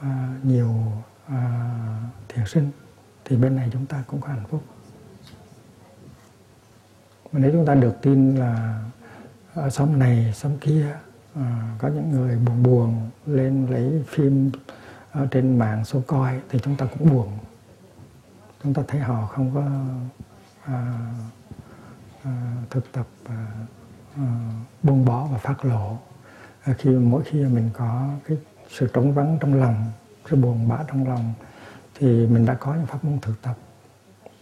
[0.01, 0.93] à, nhiều
[1.27, 1.71] à,
[2.07, 2.71] uh, thiền sinh
[3.25, 4.65] thì bên này chúng ta cũng có hạnh phúc.
[7.33, 8.83] Mà nếu chúng ta được tin là
[9.55, 10.97] ở xóm này xóm kia
[11.35, 14.51] à, có những người buồn buồn lên lấy phim
[15.11, 17.39] ở trên mạng số coi thì chúng ta cũng buồn.
[18.63, 19.65] Chúng ta thấy họ không có
[20.65, 21.11] à,
[22.25, 22.31] Ờ,
[22.71, 23.35] thực tập ờ,
[24.17, 24.23] ờ,
[24.83, 25.99] buông bỏ và phát lộ.
[26.79, 29.85] Khi mỗi khi mình có cái sự trống vắng trong lòng
[30.31, 31.35] sự buồn bã trong lòng
[31.95, 33.57] thì mình đã có những pháp môn thực tập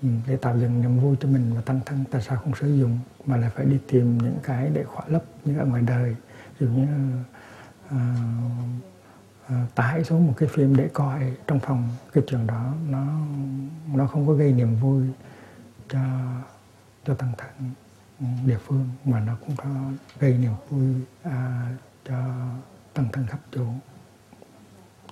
[0.02, 2.04] ừ, để tạo dựng niềm vui cho mình và tăng thân.
[2.10, 5.22] Tại sao không sử dụng mà lại phải đi tìm những cái để khỏa lấp
[5.44, 6.16] như ở ngoài đời?
[6.58, 6.86] Ví dụ như
[7.86, 7.96] uh,
[9.52, 13.06] uh, tải xuống một cái phim để coi trong phòng cái trường đó nó
[13.94, 15.02] nó không có gây niềm vui
[15.88, 16.00] cho
[17.06, 17.70] cho tăng thân
[18.20, 19.70] ừ, địa phương mà nó cũng có
[20.20, 21.68] gây niềm vui à,
[22.04, 22.46] cho
[22.94, 23.66] tăng thân khắp chỗ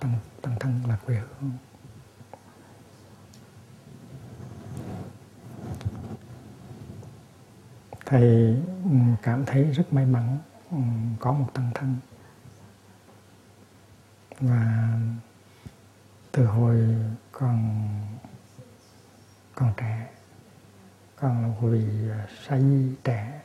[0.01, 1.53] tăng tăng thân là quê hương.
[8.07, 8.23] Thầy
[8.85, 10.39] ừ, cảm thấy rất may mắn
[10.71, 10.77] ừ,
[11.21, 11.97] có một tăng thân
[14.41, 14.99] và
[16.33, 16.97] từ hồi
[17.33, 17.89] còn
[19.55, 20.14] còn trẻ
[21.25, 23.41] Ờ, vì à, sa di trẻ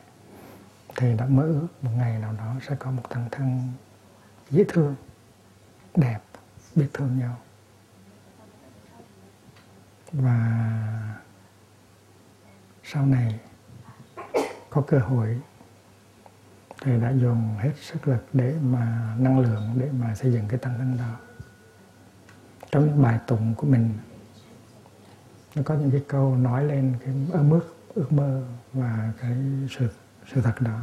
[0.95, 3.71] thì đã mơ ước một ngày nào đó sẽ có một thằng thân
[4.49, 4.95] dễ thương,
[5.95, 6.19] đẹp,
[6.75, 7.37] biết thương nhau.
[10.11, 10.59] Và
[12.83, 13.39] sau này
[14.69, 15.41] có cơ hội
[16.81, 20.59] thì đã dùng hết sức lực để mà, năng lượng để mà xây dựng cái
[20.59, 21.19] tăng thân đó.
[22.71, 23.93] Trong những bài tụng của mình
[25.55, 27.59] nó có những cái câu nói lên cái ước mơ
[27.95, 29.37] ước mơ và cái
[29.69, 29.89] sự
[30.33, 30.79] sự thật đó.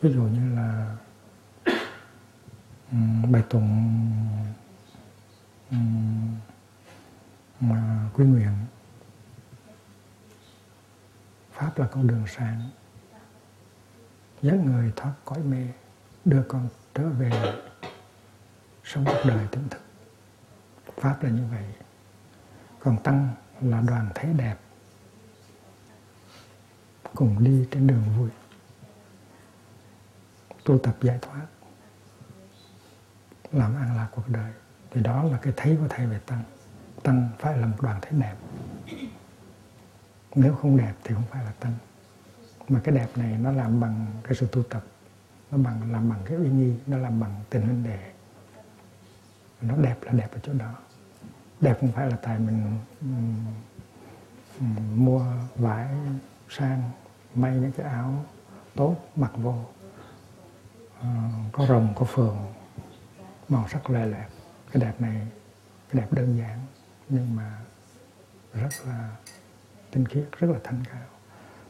[0.00, 0.96] Ví dụ như là
[2.92, 4.10] um, bài tụng
[5.70, 6.34] um,
[7.60, 8.52] mà quy nguyện
[11.52, 12.70] pháp là con đường sáng.
[14.42, 15.68] Dẫn người thoát cõi mê
[16.24, 17.54] đưa con trở về
[18.84, 19.80] sống cuộc đời tỉnh thức.
[20.96, 21.64] Pháp là như vậy.
[22.80, 23.28] Còn tăng
[23.60, 24.56] là đoàn thể đẹp,
[27.14, 28.30] cùng đi trên đường vui,
[30.64, 31.46] tu tập giải thoát,
[33.52, 34.52] làm an lạc cuộc đời.
[34.90, 36.42] Thì đó là cái thấy của thầy về tăng.
[37.02, 38.34] Tăng phải là một đoàn thể đẹp.
[40.34, 41.72] Nếu không đẹp thì không phải là tăng.
[42.68, 44.84] Mà cái đẹp này nó làm bằng cái sự tu tập,
[45.50, 48.12] nó bằng, làm bằng cái uy nghi, nó làm bằng tình huynh đệ
[49.60, 50.74] nó đẹp là đẹp ở chỗ đó
[51.60, 52.78] đẹp không phải là tại mình
[54.96, 55.88] mua vải
[56.48, 56.90] sang,
[57.34, 58.24] may những cái áo
[58.74, 59.54] tốt, mặc vô.
[61.00, 61.08] Ờ,
[61.52, 62.36] có rồng, có phường
[63.48, 64.28] màu sắc lệ lẹp
[64.72, 65.26] cái đẹp này,
[65.88, 66.60] cái đẹp đơn giản,
[67.08, 67.58] nhưng mà
[68.54, 69.10] rất là
[69.90, 71.02] tinh khiết, rất là thanh cao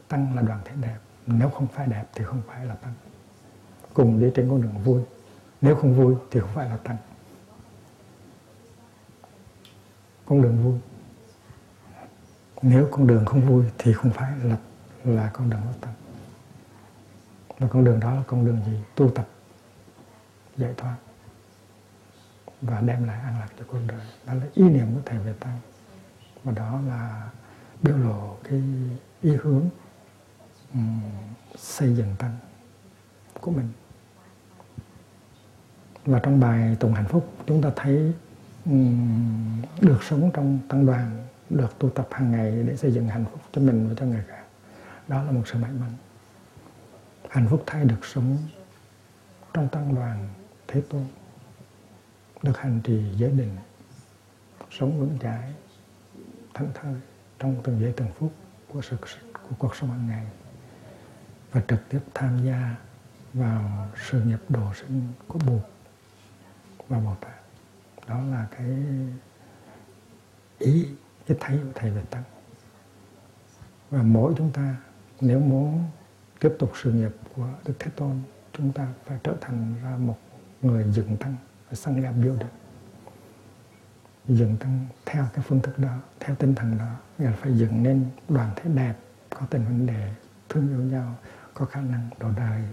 [0.07, 2.93] tăng là đoàn thể đẹp, nếu không phải đẹp thì không phải là tăng.
[3.93, 5.01] Cùng đi trên con đường vui,
[5.61, 6.97] nếu không vui thì không phải là tăng.
[10.25, 10.79] Con đường vui.
[12.61, 14.57] Nếu con đường không vui thì không phải là
[15.03, 15.93] là con đường bất tâm
[17.59, 18.79] và con đường đó là con đường gì?
[18.95, 19.27] Tu tập
[20.57, 20.95] giải thoát
[22.61, 24.05] và đem lại an lạc cho cuộc đời.
[24.25, 25.59] Đó là ý niệm của thầy về tăng.
[26.43, 27.29] Và đó là
[27.81, 28.63] biểu lộ cái
[29.21, 29.69] ý hướng
[30.73, 31.01] um,
[31.57, 32.37] xây dựng tăng
[33.41, 33.69] của mình.
[36.05, 38.13] Và trong bài tùng hạnh phúc chúng ta thấy
[39.81, 43.41] được sống trong tăng đoàn, được tu tập hàng ngày để xây dựng hạnh phúc
[43.51, 44.43] cho mình và cho người khác.
[45.07, 45.91] Đó là một sự may mắn.
[47.29, 48.37] Hạnh phúc thay được sống
[49.53, 50.29] trong tăng đoàn,
[50.67, 51.05] thế tôn.
[52.43, 53.55] Được hành trì giới định,
[54.71, 55.53] sống vững chãi
[56.53, 56.95] thảnh thơi
[57.39, 58.33] trong từng giây từng phút
[58.73, 58.97] của sự
[59.33, 60.25] của cuộc sống hàng ngày
[61.51, 62.75] và trực tiếp tham gia
[63.33, 65.61] vào sự nghiệp đồ sinh của Bụt
[66.89, 67.44] và Bồ Tát.
[68.07, 68.67] Đó là cái
[70.59, 70.87] ý,
[71.27, 72.23] cái thấy của Thầy về Tăng.
[73.89, 74.75] Và mỗi chúng ta
[75.21, 75.83] nếu muốn
[76.39, 78.21] tiếp tục sự nghiệp của Đức Thế Tôn,
[78.53, 80.17] chúng ta phải trở thành ra một
[80.61, 81.35] người dựng tăng,
[81.67, 82.47] phải săn gạp biểu được
[84.27, 87.83] dựng tăng theo cái phương thức đó theo tinh thần đó nghĩa là phải dựng
[87.83, 88.93] nên đoàn thể đẹp
[89.29, 90.11] có tình huynh đệ
[90.49, 91.15] thương yêu nhau
[91.53, 92.63] có khả năng độ đời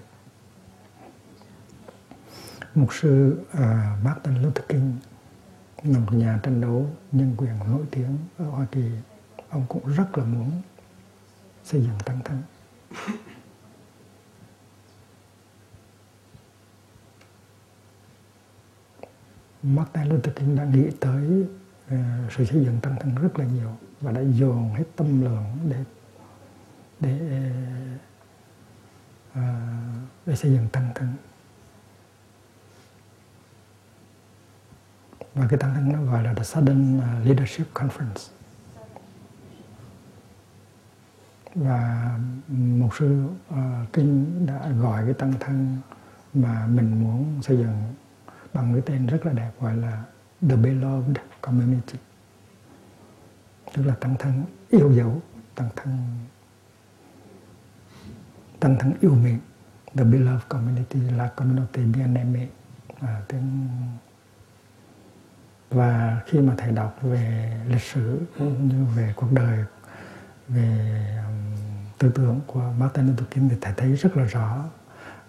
[2.75, 4.97] mục sư uh, Martin Luther King
[5.85, 8.91] là một nhà tranh đấu nhân quyền nổi tiếng ở Hoa Kỳ.
[9.49, 10.51] Ông cũng rất là muốn
[11.65, 12.43] xây dựng tăng thân
[19.63, 21.47] Martin Luther King đã nghĩ tới
[21.87, 25.45] uh, sự xây dựng tăng thân rất là nhiều và đã dồn hết tâm lượng
[25.71, 25.85] để
[27.01, 27.41] để
[29.33, 29.39] uh,
[30.27, 31.09] để xây dựng tăng thân
[35.35, 38.31] và cái tăng thân nó gọi là the Sudden à, Leadership Conference.
[41.55, 42.11] Và
[42.49, 43.57] một sư uh,
[43.93, 45.79] kinh đã gọi cái tăng thân
[46.35, 47.95] mà mình muốn xây dựng
[48.53, 50.05] bằng cái tên rất là đẹp gọi là
[50.49, 51.99] The Beloved Community.
[53.75, 55.23] Tức là tăng thân yêu dấu
[55.55, 55.99] tăng thân
[58.61, 59.39] tăng thân yêu mến.
[59.95, 62.47] The Beloved Community là community bien aimé
[63.01, 63.69] à, tiếng
[65.73, 69.65] và khi mà thầy đọc về lịch sử cũng như về cuộc đời,
[70.49, 71.57] về um,
[71.99, 74.65] tư tưởng của Martin Luther King thì thầy thấy rất là rõ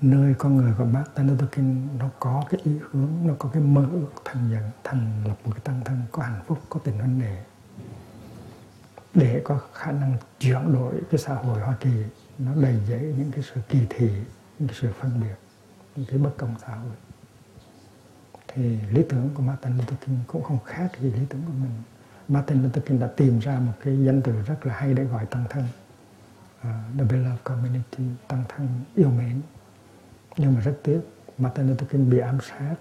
[0.01, 3.63] nơi con người của Martin Luther King nó có cái ý hướng, nó có cái
[3.63, 6.99] mơ ước thành dẫn thành lập một cái tăng thân, có hạnh phúc, có tình
[6.99, 7.37] huynh đệ
[9.13, 12.03] để có khả năng chuyển đổi cái xã hội Hoa Kỳ.
[12.39, 14.09] Nó đầy dẫy những cái sự kỳ thị,
[14.59, 15.35] những cái sự phân biệt,
[15.95, 16.95] những cái bất công xã hội
[18.53, 21.71] thì lý tưởng của Martin Luther King cũng không khác gì lý tưởng của mình.
[22.27, 25.25] Martin Luther King đã tìm ra một cái danh từ rất là hay để gọi
[25.25, 25.63] tăng thân.
[26.59, 29.41] Uh, the beloved community tăng thân yêu mến.
[30.37, 31.01] Nhưng mà rất tiếc
[31.37, 32.75] Martin Luther King bị ám sát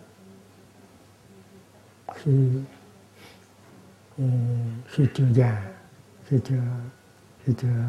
[2.15, 2.49] khi
[4.19, 4.25] ừ,
[4.89, 5.73] khi chưa già
[6.25, 6.63] khi chưa
[7.45, 7.85] khi chưa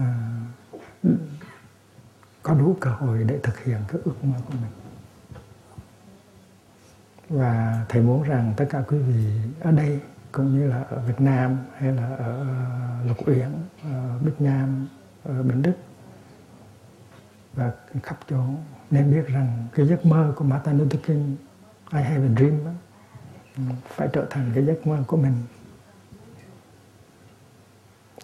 [0.00, 0.02] uh,
[2.42, 4.77] có đủ cơ hội để thực hiện cái ước mơ của mình
[7.28, 9.24] và thầy muốn rằng tất cả quý vị
[9.60, 10.00] ở đây
[10.32, 13.48] cũng như là ở Việt Nam hay là ở ờ, Lục Uyển,
[13.84, 14.86] ở Bích Nam,
[15.24, 15.72] ở Bình Đức
[17.54, 17.72] và
[18.02, 18.40] khắp chỗ
[18.90, 21.36] nên biết rằng cái giấc mơ của Martin Luther King
[21.92, 22.70] I have a dream đó,
[23.56, 25.34] ừ, phải trở thành cái giấc mơ của mình.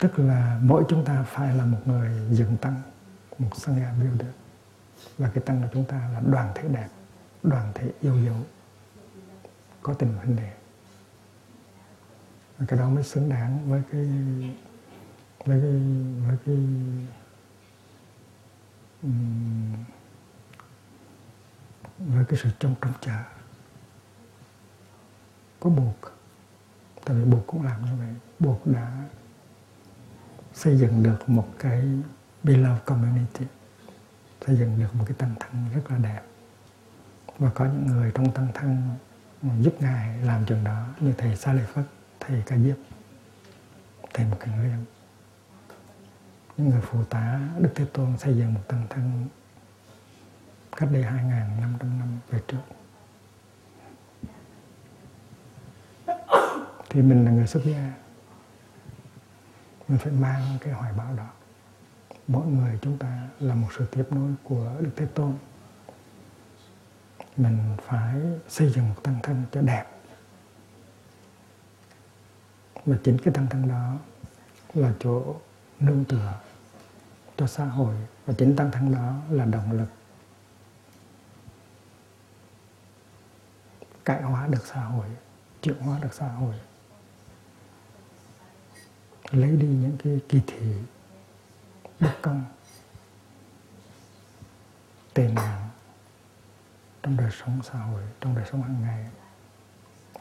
[0.01, 2.83] Tức là mỗi chúng ta phải là một người dựng tăng
[3.39, 4.31] một sangha builder
[5.19, 6.89] và cái tăng của chúng ta là đoàn thể đẹp
[7.43, 8.37] đoàn thể yêu dấu
[9.85, 10.53] có tình huynh đệ
[12.69, 14.09] cái đó mới xứng đáng với cái
[15.45, 15.81] với cái
[16.27, 16.57] với cái
[21.99, 23.23] với cái sự trông trông chờ.
[25.61, 25.97] Có buộc,
[27.05, 28.15] tại vì buộc cũng làm như vậy.
[28.39, 29.09] Buộc đã
[30.55, 31.89] xây dựng được một cái
[32.43, 33.47] beloved community,
[34.47, 36.23] xây dựng được một cái tăng thân rất là đẹp.
[37.39, 38.97] Và có những người trong tăng thân
[39.61, 41.85] giúp ngài làm trường đó như thầy Sa lợi Phất,
[42.21, 42.77] thầy Ca Diếp,
[44.15, 44.85] thầy một Kiền Liên.
[46.57, 49.29] Những người phụ tá Đức Thế Tôn xây dựng một tăng thân
[50.77, 52.63] cách đây 2.500 năm về trước.
[56.91, 57.93] Thì mình là người xuất gia.
[59.89, 61.27] Mình phải mang cái hoài bão đó.
[62.29, 65.35] Mỗi người chúng ta là một sự tiếp nối của Đức Thế Tôn
[67.37, 69.85] mình phải xây dựng một tăng thân cho đẹp.
[72.87, 73.97] Và chính cái tăng thân đó
[74.75, 75.37] là chỗ
[75.81, 76.41] nương tựa
[77.37, 77.95] cho xã hội.
[78.27, 79.89] Và chính tăng thân đó là động lực
[84.05, 85.07] cải hóa được xã hội,
[85.63, 86.55] chuyển hóa được xã hội.
[89.31, 90.75] Lấy đi những cái kỳ thị,
[92.01, 92.45] bất công,
[95.15, 95.69] tệ nạn
[97.05, 99.07] trong đời sống xã hội trong đời sống hàng ngày.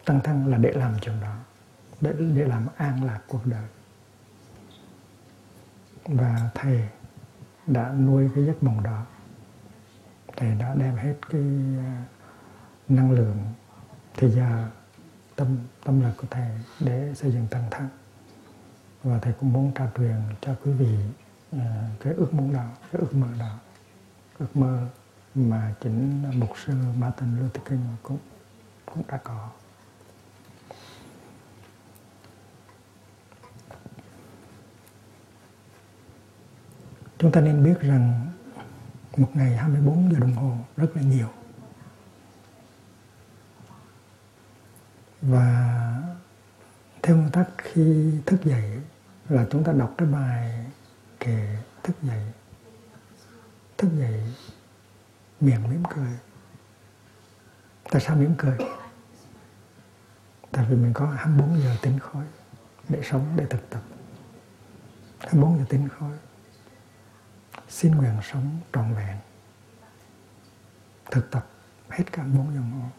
[0.06, 1.36] Tăng thân là để làm chuyện đó
[2.02, 3.68] để, để làm an lạc cuộc đời.
[6.06, 6.90] Và thầy
[7.68, 9.06] đã nuôi cái giấc mộng đó.
[10.38, 11.42] Thầy đã đem hết cái
[11.78, 12.04] à,
[12.90, 13.38] năng lượng
[14.18, 14.70] thì giờ
[15.36, 17.88] tâm tâm lực của thầy để xây dựng tăng thân
[19.04, 20.98] và thầy cũng muốn trao truyền cho quý vị
[21.56, 21.62] uh,
[22.00, 23.60] cái ước muốn đó cái ước mơ đó
[24.40, 24.88] ước mơ
[25.36, 28.18] mà chính mục sư Martin Luther King cũng
[28.86, 29.50] cũng đã có.
[37.18, 38.32] Chúng ta nên biết rằng
[39.18, 41.28] một ngày 24 giờ đồng hồ rất là nhiều.
[45.22, 45.74] Và
[47.02, 48.82] theo nguyên tắc khi thức dậy
[49.30, 50.66] là chúng ta đọc cái bài
[51.20, 52.24] kệ thức dậy.
[53.78, 54.22] Thức dậy
[55.40, 56.20] miệng mỉm cười.
[57.92, 58.58] Tại sao mỉm cười?
[60.52, 62.26] Tại vì mình có 24 giờ tính khói
[62.90, 63.82] để sống để thực tập.
[65.20, 66.18] 24 giờ tính khói,
[67.70, 69.18] xin nguyện sống trọn vẹn.
[71.12, 71.48] Thực tập
[71.90, 72.90] hết cả bốn dòng hồ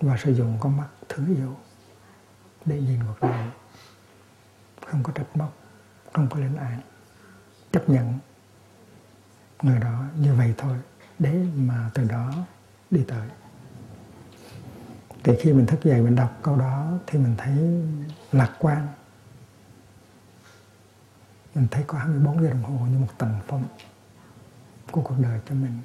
[0.00, 1.56] và sử dụng con mắt thứ yếu
[2.64, 3.50] để nhìn cuộc đời
[4.86, 5.56] không có trách móc
[6.12, 6.80] không có lên án.
[7.72, 8.18] Chấp nhận
[9.62, 10.78] người đó như vậy thôi
[11.22, 12.32] để mà từ đó
[12.90, 13.28] đi tới.
[15.24, 17.82] Thì khi mình thức dậy mình đọc câu đó thì mình thấy
[18.32, 18.86] lạc quan.
[21.54, 23.64] Mình thấy có 24 giờ đồng hồ như một tầng phong
[24.90, 25.78] của cuộc đời cho mình.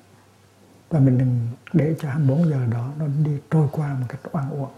[0.89, 4.49] Và mình đừng để cho 24 giờ đó nó đi trôi qua một cách oan
[4.49, 4.71] uổng.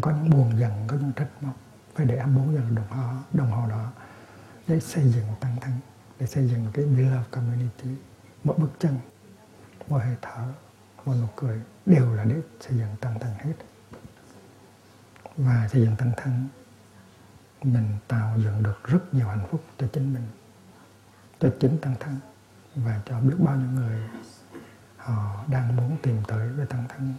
[0.00, 1.54] Có những buồn giận, có những trách móc.
[1.94, 3.92] Phải để 24 giờ đồng hồ đồng hồ đó
[4.66, 5.72] để xây dựng tăng thân,
[6.20, 7.90] để xây dựng cái love community.
[8.44, 8.98] Mỗi bước chân
[9.90, 10.44] mỗi hơi thở
[11.04, 13.54] mỗi nụ cười đều là để xây dựng tăng thân hết.
[15.36, 16.48] Và xây dựng tăng thân
[17.62, 20.26] mình tạo dựng được rất nhiều hạnh phúc cho chính mình,
[21.40, 22.16] cho chính tăng thân
[22.74, 24.08] và cho biết bao nhiêu người
[24.96, 27.14] họ đang muốn tìm tới với tăng thân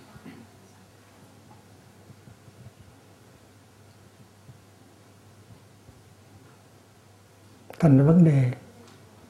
[7.80, 8.53] thành ra vấn đề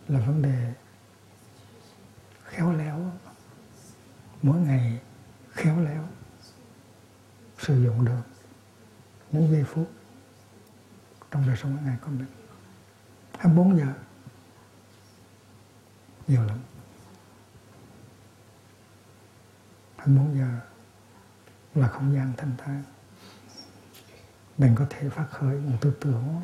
[0.08, 0.74] là vấn đề
[2.44, 3.01] khéo léo
[4.42, 5.02] mỗi ngày
[5.52, 6.08] khéo léo
[7.58, 8.22] sử dụng được
[9.32, 9.92] những giây phút
[11.32, 12.28] trong đời sống ngày của mình.
[13.40, 13.94] 24 giờ,
[16.28, 16.60] nhiều lắm.
[19.98, 20.60] 24 giờ
[21.76, 22.84] là không gian thanh thang
[24.58, 26.42] mình có thể phát khởi một tư tưởng,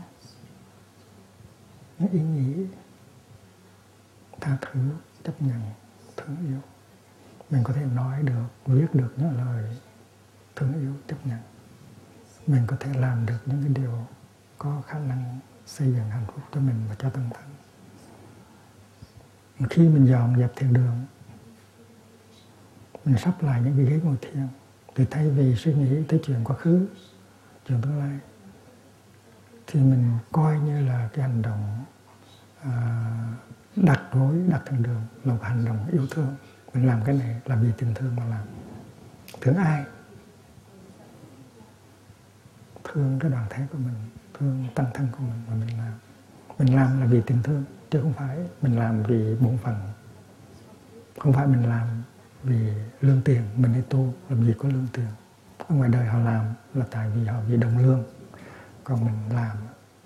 [1.99, 2.65] những ý nghĩ
[4.41, 4.79] tha thứ,
[5.23, 5.61] chấp nhận,
[6.17, 6.61] thương yêu
[7.49, 9.77] mình có thể nói được viết được những lời
[10.55, 11.39] thương yêu tiếp nhận.
[12.47, 14.07] Mình có thể làm được những cái điều
[14.57, 17.49] có khả năng xây dựng hạnh phúc cho mình và cho tâm thân.
[19.69, 21.05] Khi mình dọn dẹp thiền đường
[23.07, 24.47] mình sắp lại những cái ghế ngồi thiền
[24.95, 26.87] thì thay vì suy nghĩ tới chuyện quá khứ
[27.67, 28.19] chuyện tương lai
[29.67, 31.83] thì mình coi như là cái hành động
[32.61, 33.05] à,
[33.75, 36.35] đặt gối đặt thiền đường là một hành động yêu thương
[36.77, 38.45] mình làm cái này là vì tình thương mà làm.
[39.41, 39.85] Thương ai?
[42.83, 43.93] Thương cái đoàn thể của mình,
[44.33, 45.93] thương tăng thân của mình mà mình làm.
[46.59, 49.75] Mình làm là vì tình thương, chứ không phải mình làm vì bổn phận.
[51.19, 51.87] Không phải mình làm
[52.43, 55.07] vì lương tiền, mình đi tu làm gì có lương tiền.
[55.57, 58.03] Ở ngoài đời họ làm là tại vì họ vì đồng lương.
[58.83, 59.57] Còn mình làm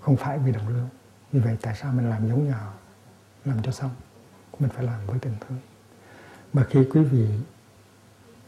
[0.02, 0.90] không phải vì đồng lương.
[1.32, 2.74] Vì vậy tại sao mình làm giống như họ?
[3.46, 3.92] Làm cho xong.
[4.60, 5.60] Mình phải làm với tình thương
[6.54, 7.28] mà khi quý vị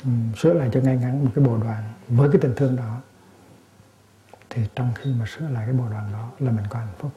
[0.03, 3.01] um, sửa lại cho ngay ngắn một cái bộ đoàn với cái tình thương đó
[4.49, 7.11] thì trong khi mà sửa lại cái bộ đoàn đó là mình có hạnh phúc.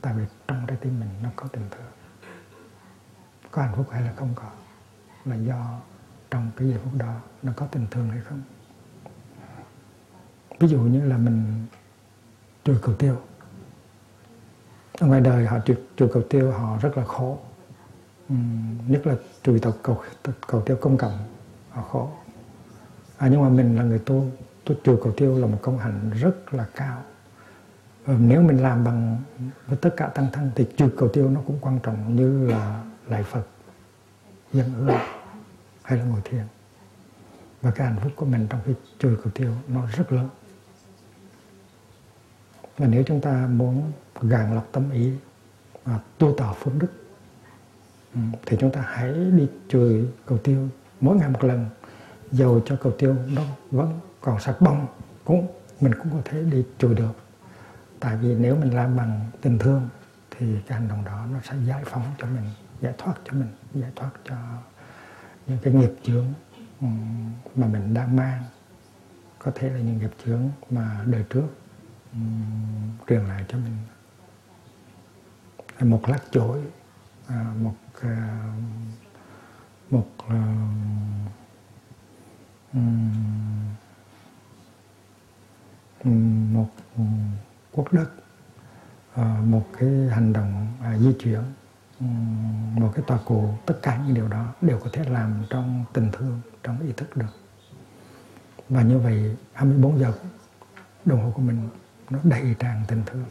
[0.00, 1.86] Tại vì trong trái tim mình nó có tình thương.
[3.50, 4.50] Có hạnh phúc hay là không có
[5.24, 5.80] là do
[6.30, 8.42] trong cái giây phút đó nó có tình thương hay không.
[10.60, 11.66] Ví dụ như là mình
[12.64, 13.16] chùi cầu tiêu.
[14.98, 17.38] Ở ngoài đời họ chùi, chùi cầu tiêu họ rất là khổ.
[18.28, 18.34] Ừ,
[18.88, 20.02] nhất là chùi tập cầu,
[20.46, 21.18] cầu tiêu công cộng
[21.70, 22.10] họ khổ
[23.16, 24.30] à, nhưng mà mình là người tu
[24.64, 27.02] tu chùi cầu tiêu là một công hạnh rất là cao.
[28.04, 29.22] Và nếu mình làm bằng
[29.66, 32.84] với tất cả tăng thân thì chùi cầu tiêu nó cũng quan trọng như là
[33.08, 33.46] lại Phật
[34.52, 34.98] dân hương
[35.82, 36.44] hay là ngồi thiền.
[37.62, 40.28] Và cái hạnh phúc của mình trong khi chùi cầu tiêu nó rất lớn.
[42.78, 45.12] Và nếu chúng ta muốn gàn lọc tâm ý
[45.84, 47.03] và tu tạo phước đức
[48.46, 50.68] thì chúng ta hãy đi chùi cầu tiêu
[51.00, 51.66] mỗi ngày một lần.
[52.32, 54.86] Dầu cho cầu tiêu nó vẫn còn sạch bông,
[55.24, 55.46] cũng
[55.80, 57.12] mình cũng có thể đi chùi được.
[58.00, 59.88] Tại vì nếu mình làm bằng tình thương,
[60.30, 62.44] thì cái hành động đó nó sẽ giải phóng cho mình,
[62.80, 64.36] giải thoát cho mình, giải thoát cho
[65.46, 66.26] những cái nghiệp chướng
[66.80, 66.86] ừ,
[67.56, 68.42] mà mình đang mang.
[69.38, 71.46] Có thể là những nghiệp chướng mà đời trước
[72.12, 72.18] ừ,
[73.08, 73.76] truyền lại cho mình.
[75.90, 76.60] Một lát chổi
[77.26, 77.74] à, một
[78.04, 78.10] Ờ,
[79.90, 80.06] một
[86.52, 86.68] một
[87.72, 88.10] quốc đất
[89.14, 91.40] ờ, một cái hành động à, di chuyển
[92.74, 96.10] một cái tòa cụ, tất cả những điều đó đều có thể làm trong tình
[96.12, 97.40] thương, trong ý thức được.
[98.68, 100.12] Và như vậy 24 giờ
[101.04, 101.68] đồng hồ của mình
[102.10, 103.24] nó đầy tràn tình thương.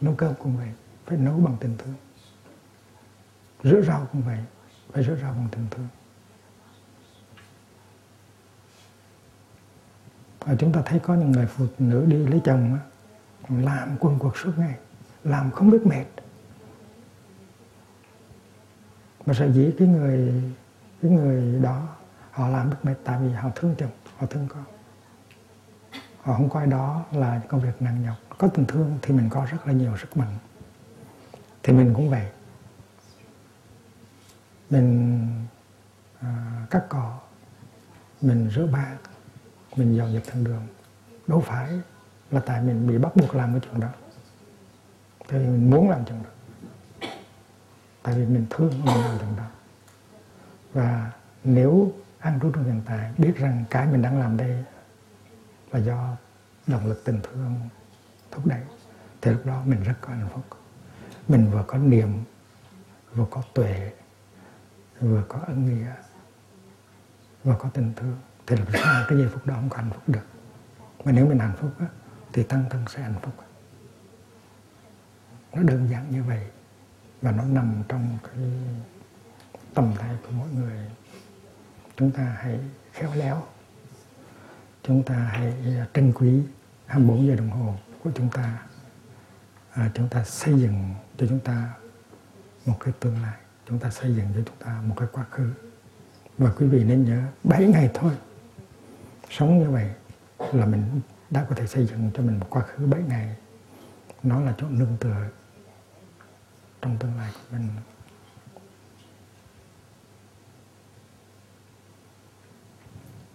[0.00, 0.68] Nấu cơm cũng vậy
[1.10, 1.94] phải nấu bằng tình thương.
[3.62, 4.38] Rửa rau cũng vậy
[4.92, 5.88] phải rửa rau bằng tình thương.
[10.40, 12.80] Và chúng ta thấy có những người phụ nữ đi lấy chồng á,
[13.48, 14.74] làm quần quật suốt ngày
[15.24, 16.04] làm không biết mệt.
[19.26, 20.42] Mà sợ dĩ cái người
[21.02, 21.88] cái người đó
[22.30, 24.64] họ làm biết mệt tại vì họ thương chồng họ thương con.
[26.20, 28.16] Họ không coi đó là công việc nặng nhọc.
[28.38, 30.38] Có tình thương thì mình có rất là nhiều sức mạnh
[31.62, 32.26] thì mình cũng vậy
[34.70, 35.28] mình
[36.20, 37.18] à, cắt cỏ
[38.20, 38.96] mình rửa bát
[39.76, 40.66] mình dọn dẹp thân đường.
[41.26, 41.80] Đâu phải
[42.30, 43.88] là tại mình bị bắt buộc làm cái chuyện đó.
[45.28, 46.30] Tại vì mình muốn làm chuyện đó.
[48.02, 49.46] Tại vì mình thương mình làm chuyện đó.
[50.72, 51.12] Và
[51.44, 54.64] nếu ăn trú trong hiện tại biết rằng cái mình đang làm đây
[55.72, 56.16] là do
[56.66, 57.54] động lực tình thương
[58.30, 58.62] thúc đẩy
[59.20, 60.59] thì lúc đó mình rất có hạnh phúc
[61.30, 62.24] mình vừa có niềm
[63.14, 63.92] vừa có tuệ
[65.00, 65.94] vừa có ân nghĩa
[67.44, 68.16] vừa có tình thương
[68.46, 70.26] thì làm sao cái giây phút đó không có hạnh phúc được.
[71.04, 71.86] Mà nếu mình hạnh phúc á,
[72.32, 73.34] thì tăng thân sẽ hạnh phúc.
[75.52, 76.46] Nó đơn giản như vậy
[77.22, 78.44] và nó nằm trong cái
[79.74, 80.76] tầm tay của mỗi người.
[81.96, 82.60] Chúng ta hãy
[82.92, 83.42] khéo léo
[84.82, 86.42] chúng ta hãy à, trân quý
[86.86, 87.74] 24 giờ đồng hồ
[88.04, 88.62] của chúng ta.
[89.72, 91.74] À, chúng ta xây dựng cho chúng ta
[92.66, 93.38] một cái tương lai.
[93.68, 95.50] Chúng ta xây dựng cho chúng ta một cái quá khứ.
[96.38, 98.12] Và quý vị nên nhớ 7 ngày thôi
[99.30, 99.90] sống như vậy
[100.52, 101.00] là mình
[101.30, 103.36] đã có thể xây dựng cho mình một quá khứ 7 ngày.
[104.22, 105.26] Nó là chỗ nương tựa
[106.82, 107.68] trong tương lai của mình.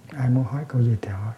[0.09, 1.33] Ai muốn hỏi câu gì thì hỏi.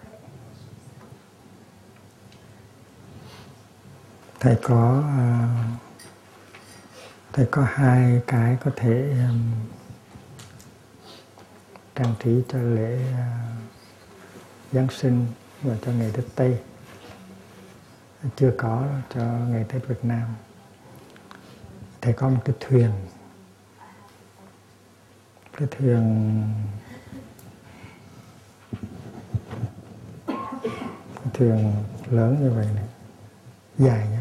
[4.40, 5.67] Thầy có uh,
[7.34, 9.52] thầy có hai cái có thể um,
[11.96, 13.48] trang trí cho lễ uh,
[14.72, 15.26] Giáng sinh
[15.62, 16.60] và cho ngày Tết Tây.
[18.36, 20.28] Chưa có cho ngày Tết Việt Nam.
[22.02, 22.92] Thầy có một cái thuyền.
[25.58, 26.44] Cái thuyền
[31.16, 31.74] cái thuyền
[32.12, 32.86] lớn như vậy này
[33.78, 34.17] dài như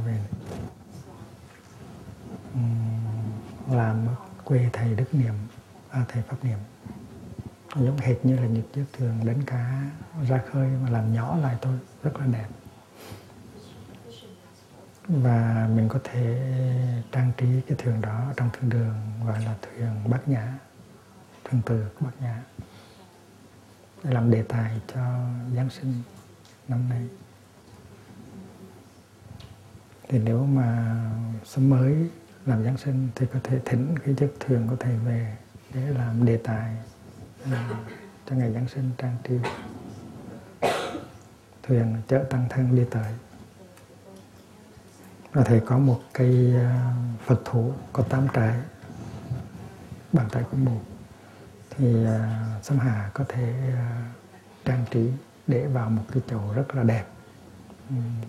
[3.77, 4.07] làm
[4.45, 5.35] quê thầy đức niệm
[5.91, 6.59] à, thầy pháp niệm.
[7.77, 9.91] Giống hệt như là nhịp chiếc thuyền đánh cá
[10.29, 12.47] ra khơi mà làm nhỏ lại thôi rất là đẹp.
[15.09, 16.53] Và mình có thể
[17.13, 18.95] trang trí cái thuyền đó trong thương đường
[19.27, 20.59] gọi là thuyền bát nhã
[21.45, 22.43] thuyền từ bát nhã
[24.05, 25.01] để làm đề tài cho
[25.57, 26.03] giáng sinh
[26.69, 27.09] năm nay.
[30.09, 30.97] Thì nếu mà
[31.45, 32.11] sớm mới
[32.47, 35.37] làm giáng sinh thì có thể thỉnh cái chiếc thuyền của thầy về
[35.75, 36.77] để làm đề tài
[37.53, 37.71] à,
[38.31, 39.35] cho ngày giáng sinh trang trí.
[41.63, 43.13] Thuyền chở tăng thân đi tới.
[45.33, 46.95] Và thầy có một cây à,
[47.27, 48.61] phật thủ có tám trái
[50.13, 50.81] bàn tay của một.
[51.71, 52.09] Thì uh,
[52.65, 54.17] Sâm Hà có thể uh,
[54.65, 55.11] trang trí
[55.47, 57.05] để vào một cái chậu rất là đẹp.
[57.91, 58.21] Um,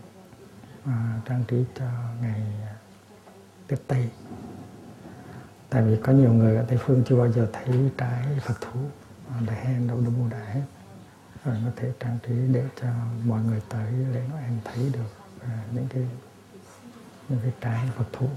[0.84, 1.86] uh, trang trí cho
[2.22, 2.42] ngày
[3.68, 4.10] Tết Tây
[5.70, 8.80] tại vì có nhiều người ở Tây Phương chưa bao giờ thấy trái Phật thú.
[8.80, 10.62] Uh, đại hen đâu đâu đại hết.
[11.46, 12.88] Rồi có thể trang trí để cho
[13.24, 15.10] mọi người tới lễ Noel thấy được
[15.42, 16.08] à, những cái
[17.30, 18.28] những cái trái Phật thú.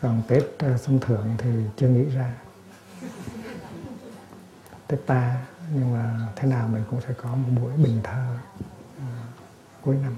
[0.00, 2.34] Còn tết à, xuân sông thượng thì chưa nghĩ ra.
[4.86, 8.36] Tết ta nhưng mà thế nào mình cũng sẽ có một buổi bình thơ
[9.86, 10.14] cuối năm.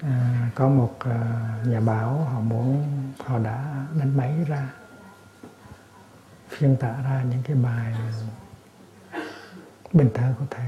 [0.00, 2.86] À, có một uh, nhà báo họ muốn
[3.18, 4.72] họ đã đánh máy ra
[6.48, 7.94] phiên tả ra những cái bài
[9.92, 10.66] bình thơ của thầy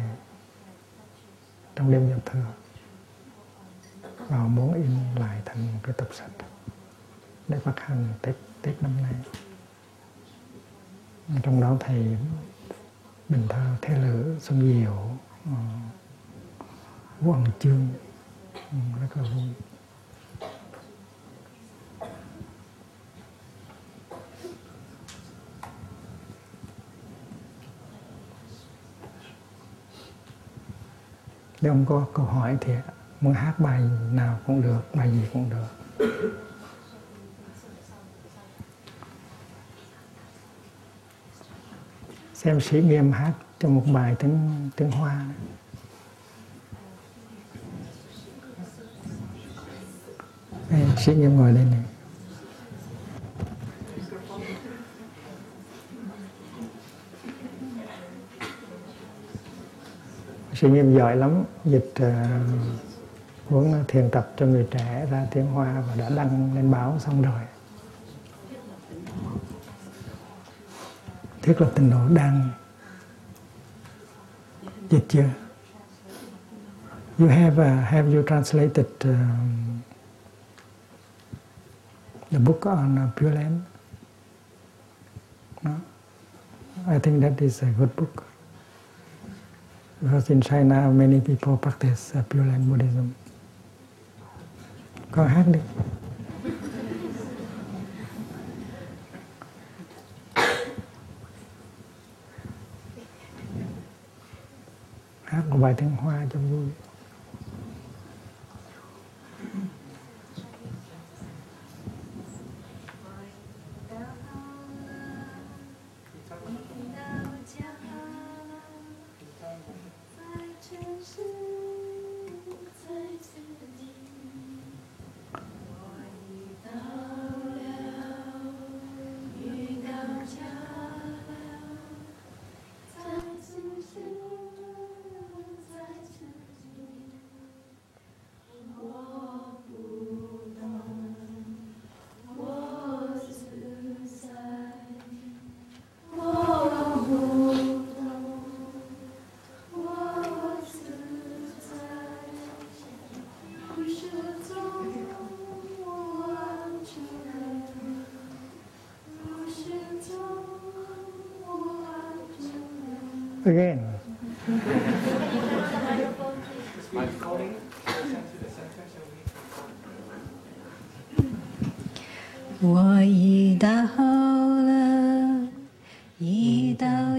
[1.76, 2.46] trong đêm giao thừa.
[4.28, 6.30] Và họ muốn in lại thành một cái tập sách
[7.48, 9.14] để phát hành Tết Tết năm nay.
[11.42, 12.16] Trong đó thầy
[13.28, 15.10] bình thơ thế lữ xuân diệu
[15.44, 15.52] ờ,
[17.24, 17.88] quần chương
[18.54, 19.48] ừ, rất là vui.
[31.60, 32.72] Nếu ông có câu hỏi thì
[33.20, 35.66] muốn hát bài nào cũng được, bài gì cũng được.
[42.34, 45.26] Xem sĩ nghiêm hát cho một bài tiếng tiếng hoa.
[50.70, 51.80] Đây, sĩ nghiêm ngồi lên này.
[60.54, 61.44] Sĩ nghiêm giỏi lắm.
[61.64, 66.54] Dịch ờ, uh, muốn thiền tập cho người trẻ ra tiếng hoa và đã đăng
[66.54, 67.40] lên báo xong rồi.
[71.42, 72.50] Thiết lập tình độ đang
[74.90, 75.24] dịch chưa?
[77.18, 79.16] You have uh, have you translated uh,
[82.30, 83.64] the book on uh, Pure Land.
[85.62, 85.80] No?
[86.86, 88.24] I think that is a good book.
[90.02, 93.14] Because in China many people practice uh, Pure Land Buddhism.
[95.10, 95.60] Con hát đi
[105.24, 106.68] hát một bài tiếng hoa cho vui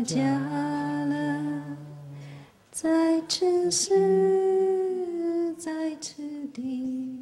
[0.01, 1.41] 家了，
[2.71, 6.23] 在此时，在此
[6.53, 7.19] 地，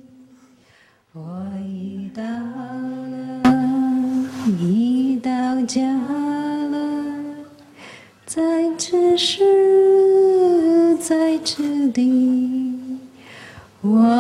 [1.14, 3.42] 我已到了，
[4.60, 6.78] 已到家了，
[8.26, 8.42] 在
[8.78, 13.00] 此时，在此地，
[13.82, 14.17] 我。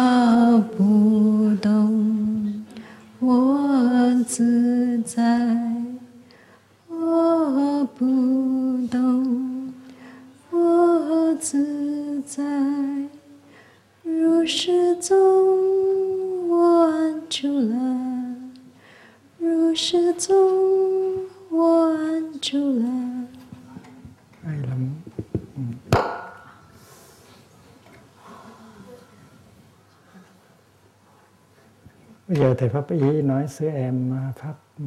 [32.58, 34.86] Thầy pháp ý nói sư em à, pháp ừ,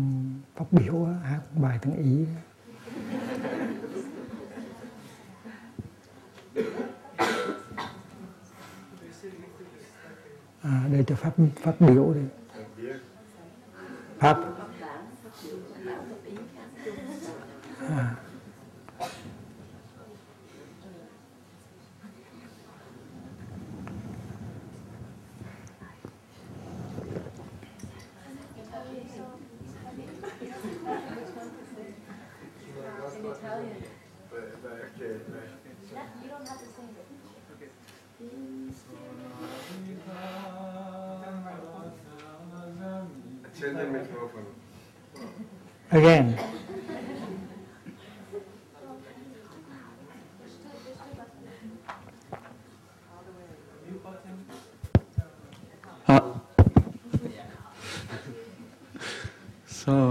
[0.56, 2.26] pháp biểu hát bài tiếng ý.
[10.62, 12.39] À, đây cho pháp pháp biểu đi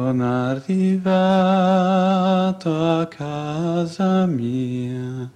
[0.10, 1.94] Sono arrivato
[3.00, 5.30] a casa mia,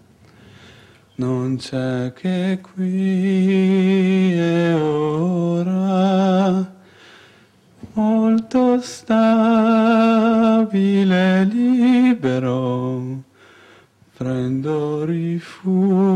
[1.17, 5.93] non c'è che qui e ora,
[7.93, 9.11] molto stabile
[11.41, 13.21] e libero,
[14.17, 16.15] prendo rifugio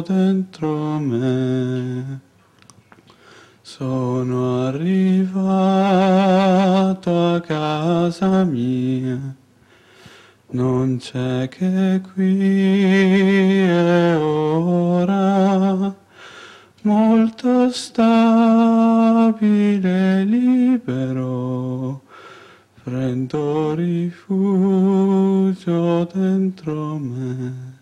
[0.00, 2.26] dentro me.
[3.62, 6.57] Sono arrivato
[7.06, 9.34] a casa mia,
[10.50, 15.94] non c'è che qui e ora,
[16.82, 18.20] molto stabile
[20.20, 22.02] e libero,
[22.82, 25.24] prendo rifugio
[26.12, 27.76] dentro me.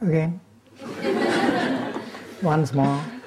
[0.00, 0.40] again
[2.42, 3.18] once more.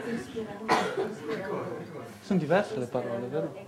[2.21, 3.62] Sono diverse le parole, vero?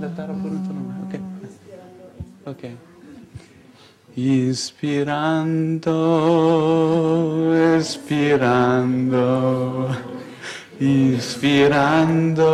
[0.00, 1.20] La terra pure il tuo nome, ok.
[2.44, 2.70] Ok.
[4.14, 5.92] Ispirando,
[7.76, 9.96] espirando,
[10.76, 12.46] ispirando,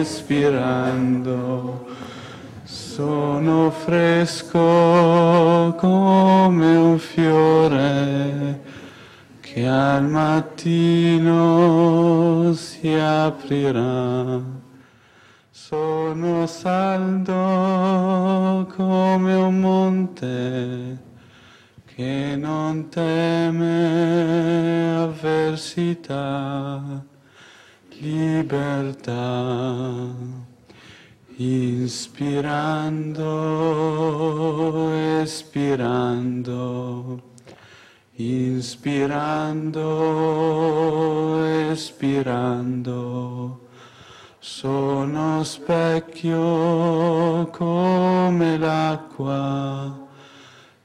[0.00, 1.86] espirando.
[2.64, 8.60] Sono fresco come un fiore
[9.40, 11.34] che al mattino
[12.54, 14.67] si aprirà.
[15.68, 17.34] Sono saldo
[18.74, 20.98] come un monte
[21.84, 27.04] che non teme avversità,
[28.00, 30.06] libertà.
[31.36, 33.28] Inspirando,
[35.20, 37.22] espirando,
[38.14, 39.84] inspirando,
[41.44, 43.67] espirando.
[44.60, 49.96] Sono specchio come l'acqua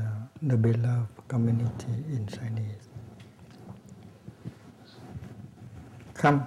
[0.49, 2.91] the beloved community in Chinese
[6.21, 6.39] come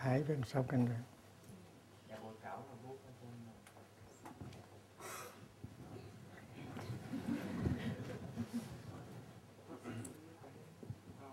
[0.00, 0.96] ái bên sau canh rồi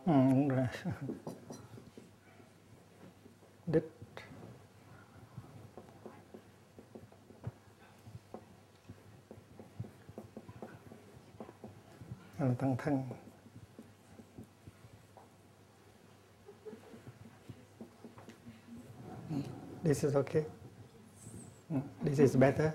[0.05, 0.67] Ừ, đúng rồi.
[3.67, 3.83] Đích.
[12.37, 12.75] Tăng thân.
[12.77, 13.26] thân.
[19.87, 20.43] This is okay.
[22.03, 22.71] This is better.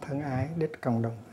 [0.00, 1.29] Thân ái đích cộng đồng.